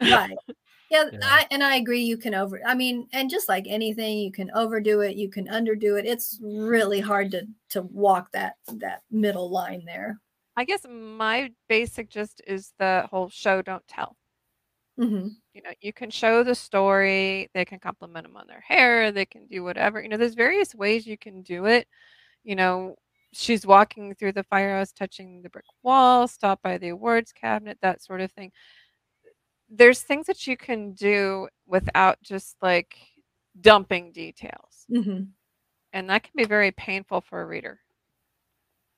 right. 0.00 0.36
Yeah, 0.90 1.04
yeah. 1.12 1.18
I, 1.22 1.46
and 1.50 1.62
I 1.62 1.76
agree. 1.76 2.00
You 2.00 2.16
can 2.16 2.34
over. 2.34 2.60
I 2.66 2.74
mean, 2.74 3.08
and 3.12 3.28
just 3.28 3.48
like 3.48 3.66
anything, 3.68 4.18
you 4.18 4.32
can 4.32 4.50
overdo 4.54 5.00
it. 5.00 5.16
You 5.16 5.28
can 5.28 5.46
underdo 5.46 5.98
it. 5.98 6.06
It's 6.06 6.38
really 6.42 7.00
hard 7.00 7.30
to 7.32 7.46
to 7.70 7.82
walk 7.82 8.32
that 8.32 8.54
that 8.68 9.02
middle 9.10 9.50
line 9.50 9.84
there. 9.84 10.18
I 10.56 10.64
guess 10.64 10.86
my 10.88 11.52
basic 11.68 12.08
just 12.08 12.40
is 12.46 12.72
the 12.78 13.06
whole 13.10 13.28
show 13.28 13.62
don't 13.62 13.86
tell. 13.86 14.16
Mm-hmm. 14.98 15.28
You 15.52 15.62
know, 15.62 15.70
you 15.80 15.92
can 15.92 16.10
show 16.10 16.42
the 16.42 16.54
story. 16.54 17.48
They 17.54 17.64
can 17.64 17.78
compliment 17.78 18.26
them 18.26 18.36
on 18.36 18.46
their 18.48 18.64
hair. 18.66 19.12
They 19.12 19.26
can 19.26 19.46
do 19.46 19.62
whatever. 19.62 20.02
You 20.02 20.08
know, 20.08 20.16
there's 20.16 20.34
various 20.34 20.74
ways 20.74 21.06
you 21.06 21.18
can 21.18 21.42
do 21.42 21.66
it. 21.66 21.86
You 22.42 22.56
know, 22.56 22.96
she's 23.32 23.66
walking 23.66 24.14
through 24.14 24.32
the 24.32 24.42
firehouse, 24.42 24.90
touching 24.92 25.42
the 25.42 25.50
brick 25.50 25.66
wall, 25.82 26.26
stop 26.26 26.60
by 26.62 26.78
the 26.78 26.88
awards 26.88 27.32
cabinet, 27.32 27.78
that 27.82 28.02
sort 28.02 28.20
of 28.20 28.32
thing 28.32 28.50
there's 29.68 30.00
things 30.00 30.26
that 30.26 30.46
you 30.46 30.56
can 30.56 30.92
do 30.92 31.48
without 31.66 32.20
just 32.22 32.56
like 32.62 32.96
dumping 33.60 34.12
details. 34.12 34.86
Mm-hmm. 34.90 35.24
And 35.92 36.10
that 36.10 36.22
can 36.22 36.32
be 36.36 36.44
very 36.44 36.70
painful 36.72 37.20
for 37.20 37.42
a 37.42 37.46
reader. 37.46 37.80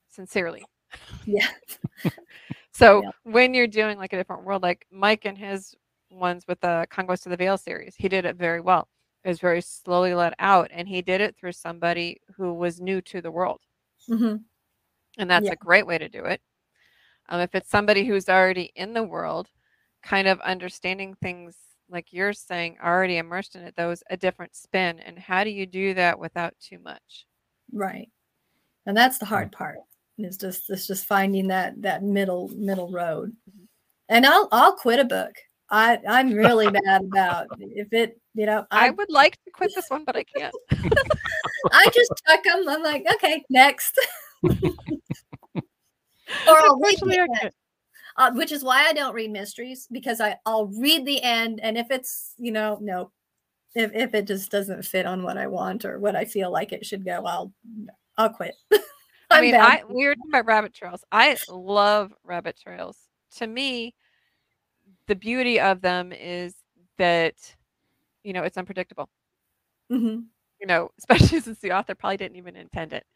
Sincerely. 0.08 0.64
Yeah. 1.24 1.46
so 2.72 3.02
yeah. 3.02 3.10
when 3.24 3.54
you're 3.54 3.66
doing 3.66 3.98
like 3.98 4.12
a 4.12 4.16
different 4.16 4.44
world, 4.44 4.62
like 4.62 4.86
Mike 4.90 5.24
and 5.24 5.38
his 5.38 5.74
ones 6.10 6.44
with 6.48 6.60
the 6.60 6.86
Conquest 6.90 7.26
of 7.26 7.30
the 7.30 7.36
Veil 7.36 7.56
series, 7.56 7.94
he 7.96 8.08
did 8.08 8.24
it 8.24 8.36
very 8.36 8.60
well. 8.60 8.88
It 9.24 9.28
was 9.28 9.38
very 9.38 9.60
slowly 9.60 10.14
let 10.14 10.34
out, 10.38 10.70
and 10.72 10.88
he 10.88 11.02
did 11.02 11.20
it 11.20 11.36
through 11.36 11.52
somebody 11.52 12.20
who 12.36 12.54
was 12.54 12.80
new 12.80 13.00
to 13.02 13.20
the 13.20 13.30
world. 13.30 13.60
Mm-hmm. 14.08 14.36
And 15.18 15.30
that's 15.30 15.46
Yeah. 15.46 15.52
a 15.52 15.56
great 15.56 15.86
way 15.86 15.98
to 15.98 16.08
do 16.08 16.24
it. 16.24 16.40
Um, 17.28 17.40
if 17.40 17.54
it's 17.54 17.70
somebody 17.70 18.04
who's 18.04 18.28
already 18.28 18.72
in 18.74 18.94
the 18.94 19.02
world, 19.02 19.48
kind 20.02 20.28
of 20.28 20.40
understanding 20.40 21.14
things 21.22 21.56
like 21.90 22.12
you're 22.12 22.32
saying, 22.32 22.76
already 22.82 23.18
immersed 23.18 23.56
in 23.56 23.62
it, 23.62 23.74
those 23.76 24.02
a 24.10 24.16
different 24.16 24.54
spin. 24.54 25.00
And 25.00 25.18
how 25.18 25.44
do 25.44 25.50
you 25.50 25.66
do 25.66 25.94
that 25.94 26.18
without 26.18 26.54
too 26.60 26.78
much? 26.78 27.26
Right. 27.72 28.08
And 28.86 28.96
that's 28.96 29.18
the 29.18 29.24
mm-hmm. 29.24 29.34
hard 29.34 29.52
part. 29.52 29.78
Is 30.18 30.36
just 30.36 30.68
it's 30.68 30.86
just 30.86 31.06
finding 31.06 31.48
that 31.48 31.80
that 31.80 32.02
middle 32.02 32.48
middle 32.48 32.90
road. 32.90 33.30
Mm-hmm. 33.48 33.64
And 34.10 34.26
I'll 34.26 34.48
I'll 34.52 34.74
quit 34.74 35.00
a 35.00 35.04
book. 35.04 35.32
I 35.70 35.98
I'm 36.06 36.32
really 36.32 36.70
bad 36.84 37.04
about 37.04 37.46
if 37.58 37.88
it 37.92 38.20
you 38.34 38.44
know 38.44 38.66
I 38.70 38.88
I 38.88 38.90
would 38.90 39.10
like 39.10 39.42
to 39.44 39.50
quit 39.50 39.72
this 39.74 39.86
one, 39.88 40.04
but 40.04 40.16
I 40.16 40.24
can't. 40.24 40.54
I 41.72 41.88
just 41.94 42.12
chuck 42.26 42.44
them. 42.44 42.68
I'm 42.68 42.82
like 42.82 43.06
okay 43.14 43.42
next. 43.48 43.98
or 44.44 44.52
I'll 46.46 46.78
read 46.78 46.98
Unfortunately, 46.98 47.16
the 47.16 47.20
I 47.20 47.22
end, 47.22 47.38
can't. 47.40 47.54
Uh, 48.20 48.30
which 48.32 48.52
is 48.52 48.62
why 48.62 48.86
I 48.86 48.92
don't 48.92 49.14
read 49.14 49.30
mysteries 49.32 49.88
because 49.90 50.20
I 50.20 50.36
I'll 50.46 50.66
read 50.66 51.06
the 51.06 51.22
end 51.22 51.58
and 51.62 51.78
if 51.78 51.90
it's 51.90 52.34
you 52.38 52.52
know 52.52 52.78
no 52.80 53.10
if 53.74 53.92
if 53.94 54.14
it 54.14 54.26
just 54.26 54.50
doesn't 54.50 54.84
fit 54.84 55.06
on 55.06 55.22
what 55.22 55.38
I 55.38 55.46
want 55.46 55.84
or 55.84 55.98
what 55.98 56.14
I 56.14 56.26
feel 56.26 56.52
like 56.52 56.72
it 56.72 56.84
should 56.86 57.04
go 57.04 57.24
I'll 57.24 57.52
I'll 58.18 58.30
quit. 58.30 58.54
I 59.30 59.40
mean, 59.40 59.52
bad. 59.52 59.62
I 59.62 59.82
we 59.88 60.06
were 60.06 60.14
talking 60.14 60.30
about 60.32 60.46
rabbit 60.46 60.74
trails. 60.74 61.02
I 61.10 61.36
love 61.48 62.12
rabbit 62.24 62.58
trails. 62.60 62.98
To 63.36 63.46
me, 63.46 63.94
the 65.06 65.14
beauty 65.14 65.58
of 65.58 65.80
them 65.80 66.12
is 66.12 66.54
that 66.98 67.34
you 68.22 68.32
know 68.32 68.42
it's 68.42 68.58
unpredictable. 68.58 69.08
Mhm. 69.90 70.26
You 70.60 70.66
know, 70.66 70.90
especially 70.98 71.40
since 71.40 71.58
the 71.60 71.72
author 71.72 71.94
probably 71.94 72.18
didn't 72.18 72.36
even 72.36 72.56
intend 72.56 72.92
it. 72.92 73.06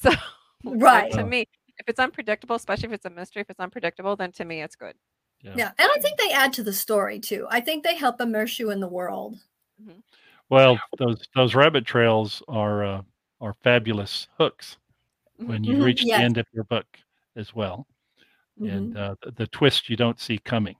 So, 0.00 0.10
so 0.10 0.20
Right. 0.64 1.10
to 1.12 1.24
me, 1.24 1.46
if 1.80 1.88
it's 1.88 1.98
unpredictable, 1.98 2.56
especially 2.56 2.88
if 2.88 2.92
it's 2.92 3.06
a 3.06 3.10
mystery, 3.10 3.42
if 3.42 3.50
it's 3.50 3.58
unpredictable, 3.58 4.14
then 4.14 4.30
to 4.32 4.44
me 4.44 4.62
it's 4.62 4.76
good. 4.76 4.94
Yeah, 5.42 5.72
and 5.78 5.90
I 5.90 5.98
think 6.00 6.18
they 6.18 6.32
add 6.32 6.52
to 6.54 6.62
the 6.62 6.72
story 6.72 7.18
too. 7.18 7.46
I 7.50 7.60
think 7.60 7.82
they 7.82 7.96
help 7.96 8.20
immerse 8.20 8.58
you 8.58 8.70
in 8.70 8.78
the 8.78 8.86
world. 8.86 9.38
Well, 10.50 10.78
those 10.98 11.26
those 11.34 11.54
rabbit 11.54 11.86
trails 11.86 12.42
are 12.46 12.84
uh, 12.84 13.02
are 13.40 13.54
fabulous 13.62 14.28
hooks 14.36 14.76
when 15.46 15.64
you 15.64 15.76
Mhm, 15.76 15.84
reach 15.84 16.04
yes. 16.04 16.18
the 16.18 16.24
end 16.24 16.36
of 16.36 16.46
your 16.52 16.64
book 16.64 16.86
as 17.36 17.54
well, 17.54 17.86
Mhm. 18.60 18.70
and 18.74 18.96
uh, 18.96 19.14
the, 19.22 19.30
the 19.30 19.46
twist 19.46 19.88
you 19.88 19.96
don't 19.96 20.20
see 20.20 20.36
coming. 20.38 20.76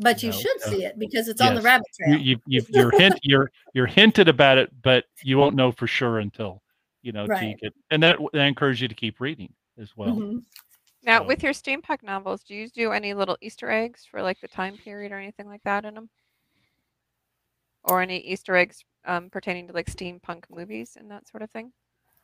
But 0.00 0.22
you 0.24 0.30
know, 0.30 0.36
should 0.36 0.60
so- 0.60 0.70
see 0.70 0.84
it 0.84 0.98
because 0.98 1.28
it's 1.28 1.40
on 1.40 1.54
the 1.54 1.62
rabbit 1.62 1.86
trail. 1.96 2.18
you, 2.18 2.40
you 2.46 2.62
you're 2.68 2.90
hint 2.90 3.20
you're 3.22 3.50
you're 3.74 3.86
hinted 3.86 4.28
about 4.28 4.58
it, 4.58 4.70
but 4.82 5.04
you 5.22 5.38
won't 5.38 5.54
know 5.54 5.70
for 5.70 5.86
sure 5.86 6.18
until 6.18 6.62
you 7.02 7.12
know 7.12 7.28
till 7.28 7.36
you 7.42 7.54
Right. 7.54 7.60
get, 7.60 7.74
and 7.90 8.02
that 8.02 8.18
that 8.32 8.46
encourages 8.46 8.80
you 8.80 8.88
to 8.88 8.94
keep 8.94 9.20
reading 9.20 9.54
as 9.78 9.92
well. 9.96 10.14
Mhm. 10.16 10.44
Now, 11.02 11.20
So- 11.20 11.26
with 11.26 11.42
your 11.42 11.52
steampunk 11.52 12.02
novels, 12.02 12.42
do 12.44 12.54
you 12.54 12.68
do 12.68 12.92
any 12.92 13.14
little 13.14 13.36
Easter 13.40 13.70
eggs 13.70 14.04
for 14.10 14.22
like 14.22 14.40
the 14.40 14.48
time 14.48 14.76
period 14.78 15.12
or 15.12 15.18
anything 15.18 15.46
like 15.48 15.62
that 15.64 15.84
in 15.84 15.94
them? 15.94 16.08
Or 17.84 18.00
any 18.02 18.18
Easter 18.18 18.56
eggs 18.56 18.84
um, 19.04 19.30
pertaining 19.30 19.68
to 19.68 19.72
like 19.72 19.86
steampunk 19.86 20.44
movies 20.50 20.96
and 20.98 21.10
that 21.10 21.28
sort 21.28 21.42
of 21.42 21.50
thing? 21.50 21.72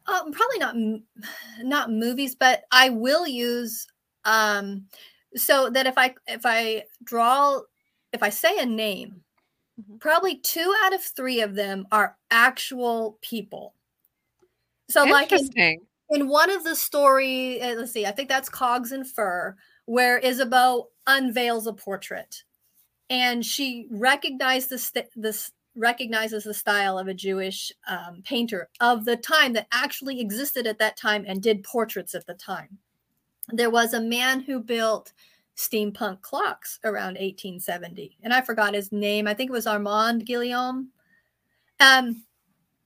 Um, 0.07 0.33
probably 0.33 0.59
not 0.59 0.75
not 1.63 1.91
movies, 1.93 2.35
but 2.35 2.65
I 2.73 2.89
will 2.91 3.27
use 3.27 3.87
um 4.25 4.87
so 5.35 5.71
that 5.71 5.87
if 5.87 5.97
I 5.97 6.15
if 6.27 6.43
I 6.45 6.85
draw 7.05 7.61
if 8.13 8.23
I 8.23 8.29
say 8.31 8.59
a 8.59 8.67
name, 8.67 9.23
Mhm. 9.81 10.01
probably 10.01 10.37
two 10.39 10.75
out 10.85 10.93
of 10.93 11.03
three 11.03 11.41
of 11.41 11.55
them 11.55 11.87
are 11.93 12.19
actual 12.31 13.19
people. 13.23 13.75
So 14.91 15.05
like 15.05 15.31
in, 15.33 15.39
Interesting. 15.39 15.81
In 16.13 16.29
one 16.29 16.51
of 16.51 16.63
the 16.63 16.77
story, 16.77 17.61
uh, 17.61 17.75
let's 17.75 17.93
see, 17.93 18.05
I 18.05 18.11
think 18.11 18.29
that's 18.29 18.51
Cogs 18.51 18.93
and 18.93 19.09
Fur, 19.09 19.57
where 19.87 20.19
Isabeau 20.19 20.91
unveils 21.07 21.67
a 21.67 21.73
portrait, 21.73 22.45
and 23.09 23.45
she 23.45 23.89
recognized 23.91 24.69
the 24.69 24.79
st- 24.79 25.09
recognizes 25.75 26.45
the 26.45 26.53
style 26.53 26.99
of 26.99 27.09
a 27.09 27.15
Jewish 27.15 27.73
um, 27.89 28.23
painter 28.27 28.69
of 28.81 29.07
the 29.07 29.17
time 29.17 29.55
that 29.55 29.69
actually 29.73 30.21
existed 30.21 30.67
at 30.67 30.79
that 30.79 30.99
time 30.99 31.25
and 31.27 31.43
did 31.43 31.65
portraits 31.65 32.15
at 32.15 32.27
the 32.27 32.35
time. 32.35 32.77
There 33.49 33.71
was 33.71 33.95
a 33.95 34.01
man 34.01 34.41
who 34.41 34.61
built 34.61 35.15
steampunk 35.57 36.21
clocks 36.21 36.79
around 36.85 37.15
1870, 37.15 38.19
and 38.23 38.35
I 38.35 38.43
forgot 38.43 38.75
his 38.75 38.93
name. 38.93 39.27
I 39.27 39.33
think 39.33 39.49
it 39.49 39.55
was 39.55 39.67
Armand 39.67 40.27
Guillaume. 40.27 40.91
Um, 41.81 42.23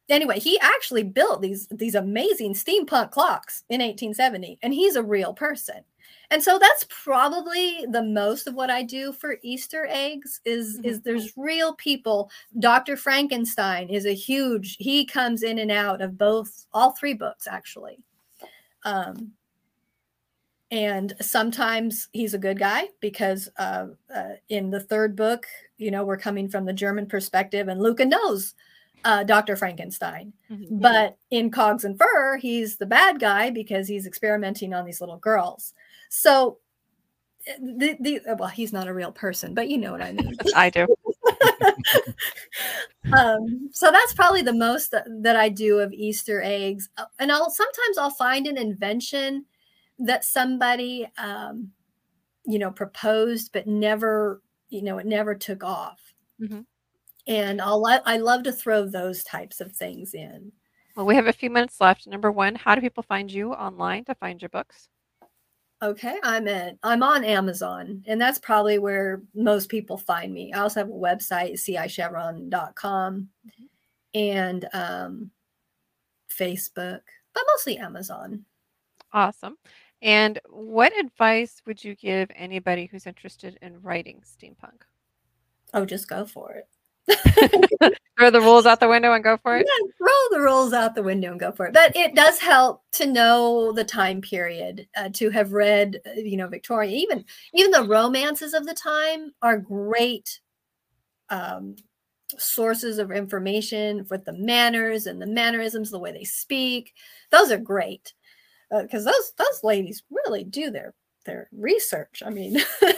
anyway, 0.09 0.39
he 0.39 0.59
actually 0.61 1.03
built 1.03 1.43
these 1.43 1.67
these 1.69 1.95
amazing 1.95 2.55
steampunk 2.55 3.11
clocks 3.11 3.65
in 3.69 3.81
1870, 3.81 4.59
and 4.63 4.73
he's 4.73 4.97
a 4.97 5.03
real 5.03 5.35
person. 5.35 5.85
And 6.31 6.43
so 6.43 6.59
that's 6.59 6.87
probably 6.89 7.87
the 7.89 8.03
most 8.03 8.49
of 8.49 8.55
what 8.55 8.71
I 8.71 8.83
do 8.83 9.13
for 9.13 9.39
Easter 9.43 9.87
eggs 9.89 10.41
is 10.45 10.81
is 10.83 11.01
there's 11.01 11.37
real 11.37 11.75
people. 11.75 12.31
Dr. 12.59 12.97
Frankenstein 12.97 13.89
is 13.89 14.07
a 14.07 14.15
huge. 14.15 14.77
He 14.79 15.05
comes 15.05 15.43
in 15.43 15.59
and 15.59 15.71
out 15.71 16.03
of 16.03 16.19
both 16.19 16.67
all 16.73 16.93
three 16.93 17.15
books 17.15 17.47
actually. 17.47 17.99
Um, 18.85 19.33
and 20.73 21.15
sometimes 21.21 22.09
he's 22.13 22.35
a 22.35 22.39
good 22.39 22.59
guy 22.59 22.89
because 23.01 23.49
uh, 23.57 23.87
uh, 24.15 24.31
in 24.49 24.71
the 24.71 24.81
third 24.81 25.15
book, 25.15 25.47
you 25.79 25.93
know, 25.93 26.05
we're 26.05 26.17
coming 26.17 26.49
from 26.49 26.65
the 26.65 26.73
German 26.73 27.07
perspective, 27.07 27.69
and 27.69 27.81
Luca 27.81 28.05
knows 28.05 28.55
uh, 29.05 29.25
Dr. 29.25 29.57
Frankenstein. 29.57 30.33
Mhm. 30.51 30.81
But 30.81 31.17
in 31.31 31.51
Cogs 31.51 31.85
and 31.85 31.99
Fur, 31.99 32.37
he's 32.39 32.77
the 32.77 32.87
bad 32.87 33.21
guy 33.21 33.51
because 33.51 33.89
he's 33.89 34.07
experimenting 34.07 34.75
on 34.75 34.85
these 34.85 35.01
little 35.01 35.19
girls. 35.19 35.75
So, 36.09 36.59
eh, 37.47 37.57
the, 37.61 37.97
the 38.01 38.37
well, 38.39 38.49
he's 38.49 38.73
not 38.73 38.89
a 38.89 38.95
real 38.95 39.13
person, 39.13 39.55
but 39.55 39.69
you 39.69 39.79
know 39.79 39.93
what 39.93 40.03
I 40.03 40.13
mean. 40.13 40.35
I 40.57 40.71
do. 40.71 40.87
um, 43.17 43.69
so 43.73 43.91
that's 43.91 44.15
probably 44.15 44.43
the 44.43 44.53
most 44.53 44.91
that, 44.91 45.07
that 45.23 45.37
I 45.37 45.49
do 45.49 45.79
of 45.79 45.93
Easter 45.93 46.43
eggs. 46.43 46.89
Uh, 46.97 47.05
And 47.19 47.31
I'll 47.31 47.51
sometimes 47.51 47.99
I'll 47.99 48.11
find 48.11 48.47
an 48.47 48.59
invention 48.59 49.45
that 49.99 50.25
somebody, 50.25 51.09
um, 51.19 51.71
you 52.45 52.59
know, 52.59 52.71
proposed 52.71 53.53
but 53.53 53.67
never, 53.67 54.43
you 54.69 54.83
know, 54.83 54.99
it 54.99 55.07
never 55.07 55.35
took 55.35 55.63
off. 55.65 56.01
Mhm. 56.41 56.67
And 57.27 57.61
I'll 57.61 57.85
I 58.05 58.19
love 58.19 58.45
to 58.45 58.53
throw 58.53 58.87
those 58.87 59.25
types 59.25 59.61
of 59.61 59.73
things 59.73 60.15
in. 60.15 60.53
Well, 60.97 61.07
we 61.07 61.15
have 61.17 61.27
a 61.27 61.33
few 61.33 61.51
minutes 61.51 61.81
left. 61.81 62.07
Number 62.07 62.33
one, 62.33 62.55
how 62.55 62.75
do 62.75 62.81
people 62.81 63.03
find 63.03 63.31
you 63.31 63.53
online 63.53 64.05
to 64.05 64.15
find 64.15 64.41
your 64.41 64.49
books? 64.49 64.89
Okay, 65.83 66.17
I'm 66.23 66.49
at 66.49 66.79
I'm 66.83 67.03
on 67.03 67.23
Amazon, 67.23 68.03
and 68.07 68.19
that's 68.19 68.39
probably 68.39 68.79
where 68.79 69.23
most 69.35 69.69
people 69.69 69.99
find 69.99 70.33
me. 70.33 70.53
I 70.55 70.61
also 70.61 70.81
have 70.81 70.89
a 70.89 70.93
website, 70.93 71.55
cichevron.com, 71.55 73.29
and 74.15 74.69
um, 74.73 75.31
Facebook, 76.31 77.01
but 77.35 77.43
mostly 77.49 77.77
Amazon. 77.77 78.47
Awesome. 79.13 79.57
And 80.01 80.39
what 80.49 80.99
advice 80.99 81.61
would 81.67 81.83
you 81.83 81.95
give 81.95 82.31
anybody 82.35 82.87
who's 82.87 83.07
interested 83.07 83.59
in 83.61 83.83
writing 83.83 84.23
steampunk? 84.25 84.83
Oh, 85.75 85.85
just 85.85 86.09
go 86.09 86.25
for 86.25 86.53
it. 86.53 86.69
Throw 88.19 88.31
the 88.31 88.41
rules 88.41 88.65
out 88.65 88.81
the 88.81 88.89
window 88.89 89.13
and 89.13 89.23
go 89.23 89.37
for 89.37 89.59
it. 89.59 89.67
Yeah, 89.67 89.91
throw 89.99 90.39
the 90.39 90.43
rules 90.43 90.73
out 90.73 90.95
the 90.95 91.03
window 91.03 91.33
and 91.33 91.39
go 91.39 91.53
for 91.53 91.67
it. 91.67 91.75
But 91.75 91.95
it 91.95 92.15
does 92.15 92.39
help 92.39 92.83
to 92.93 93.07
know 93.07 93.73
the 93.73 93.85
time 93.85 94.23
period, 94.23 94.89
uh, 94.97 95.11
to 95.15 95.29
have 95.31 95.53
read, 95.53 96.01
uh, 96.07 96.13
you 96.13 96.39
know, 96.39 96.49
Victoria. 96.49 96.97
Even 96.97 97.27
even 97.53 97.71
the 97.73 97.85
romances 97.85 98.55
of 98.55 98.65
the 98.65 98.73
time 98.73 99.35
are 99.43 99.59
great 99.59 100.41
um, 101.29 101.77
sources 102.39 102.99
of 102.99 103.13
information 103.13 104.07
with 104.09 104.25
the 104.25 104.33
manners 104.33 105.07
and 105.07 105.21
the 105.21 105.27
mannerisms, 105.27 105.91
the 105.91 105.99
way 105.99 106.13
they 106.13 106.25
speak. 106.25 106.95
Those 107.31 107.53
are 107.53 107.59
great 107.59 108.15
because 108.71 109.05
those 109.05 109.33
those 109.37 109.63
ladies 109.63 110.03
really 110.11 110.43
do 110.43 110.71
their 110.71 110.95
their 111.27 111.49
research. 111.53 112.23
I 112.25 112.31
mean, 112.31 112.59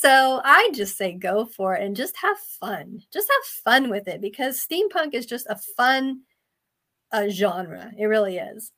so 0.00 0.40
I 0.42 0.70
just 0.72 0.96
say 0.96 1.12
go 1.12 1.44
for 1.44 1.74
it 1.74 1.82
and 1.82 1.94
just 1.94 2.16
have 2.16 2.38
fun. 2.38 3.02
Just 3.12 3.28
have 3.28 3.62
fun 3.64 3.90
with 3.90 4.08
it 4.08 4.22
because 4.22 4.64
steampunk 4.66 5.12
is 5.12 5.26
just 5.26 5.46
a 5.46 5.56
fun 5.76 6.22
uh, 7.12 7.28
genre. 7.28 7.92
It 7.98 8.06
really 8.06 8.38
is. 8.38 8.72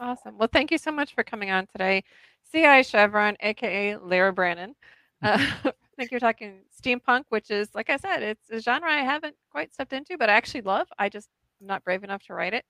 Awesome. 0.00 0.36
Well, 0.36 0.48
thank 0.52 0.72
you 0.72 0.78
so 0.78 0.90
much 0.90 1.14
for 1.14 1.22
coming 1.22 1.52
on 1.52 1.68
today. 1.68 2.02
CI 2.50 2.82
Chevron, 2.82 3.36
aka 3.40 3.96
Lara 3.96 4.32
Brannon. 4.32 4.74
Uh, 5.22 5.38
I 5.64 5.72
think 5.96 6.10
you're 6.10 6.20
talking 6.20 6.64
steampunk, 6.78 7.22
which 7.30 7.50
is, 7.50 7.70
like 7.74 7.88
I 7.88 7.96
said, 7.96 8.22
it's 8.22 8.50
a 8.50 8.60
genre 8.60 8.90
I 8.92 8.98
haven't 8.98 9.36
quite 9.50 9.72
stepped 9.72 9.94
into, 9.94 10.18
but 10.18 10.28
I 10.28 10.34
actually 10.34 10.60
love. 10.60 10.86
I 10.98 11.08
just 11.08 11.30
am 11.62 11.68
not 11.68 11.82
brave 11.82 12.04
enough 12.04 12.22
to 12.24 12.34
write 12.34 12.52
it, 12.52 12.64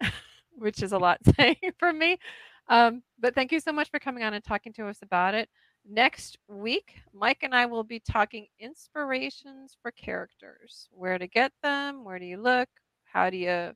which 0.56 0.84
is 0.84 0.92
a 0.92 0.98
lot 0.98 1.18
saying 1.36 1.56
for 1.80 1.92
me. 1.92 2.18
Um, 2.68 3.02
but 3.18 3.34
thank 3.34 3.50
you 3.50 3.58
so 3.58 3.72
much 3.72 3.90
for 3.90 3.98
coming 3.98 4.22
on 4.22 4.34
and 4.34 4.44
talking 4.44 4.72
to 4.74 4.86
us 4.86 4.98
about 5.02 5.34
it. 5.34 5.48
Next 5.88 6.38
week, 6.48 6.96
Mike 7.14 7.42
and 7.42 7.54
I 7.54 7.66
will 7.66 7.84
be 7.84 8.00
talking 8.00 8.46
inspirations 8.58 9.76
for 9.80 9.92
characters. 9.92 10.88
Where 10.90 11.16
to 11.16 11.28
get 11.28 11.52
them? 11.62 12.04
Where 12.04 12.18
do 12.18 12.24
you 12.24 12.38
look? 12.38 12.68
How 13.04 13.30
do 13.30 13.36
you 13.36 13.72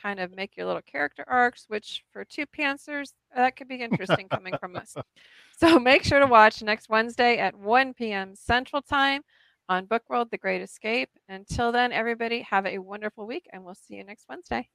kind 0.00 0.20
of 0.20 0.34
make 0.34 0.56
your 0.56 0.66
little 0.66 0.82
character 0.82 1.24
arcs, 1.26 1.64
which 1.68 2.04
for 2.12 2.24
two 2.24 2.46
pantsers, 2.46 3.12
that 3.34 3.56
could 3.56 3.68
be 3.68 3.76
interesting 3.76 4.28
coming 4.28 4.54
from 4.58 4.76
us. 4.76 4.94
So 5.58 5.78
make 5.78 6.02
sure 6.02 6.18
to 6.18 6.26
watch 6.26 6.60
next 6.60 6.88
Wednesday 6.88 7.38
at 7.38 7.54
1 7.54 7.94
p.m. 7.94 8.34
Central 8.34 8.82
Time 8.82 9.22
on 9.68 9.84
Book 9.84 10.02
World 10.08 10.28
The 10.32 10.38
Great 10.38 10.60
Escape. 10.60 11.08
Until 11.28 11.70
then, 11.70 11.92
everybody, 11.92 12.40
have 12.40 12.66
a 12.66 12.78
wonderful 12.78 13.28
week, 13.28 13.46
and 13.52 13.62
we'll 13.62 13.76
see 13.76 13.94
you 13.94 14.02
next 14.02 14.24
Wednesday. 14.28 14.68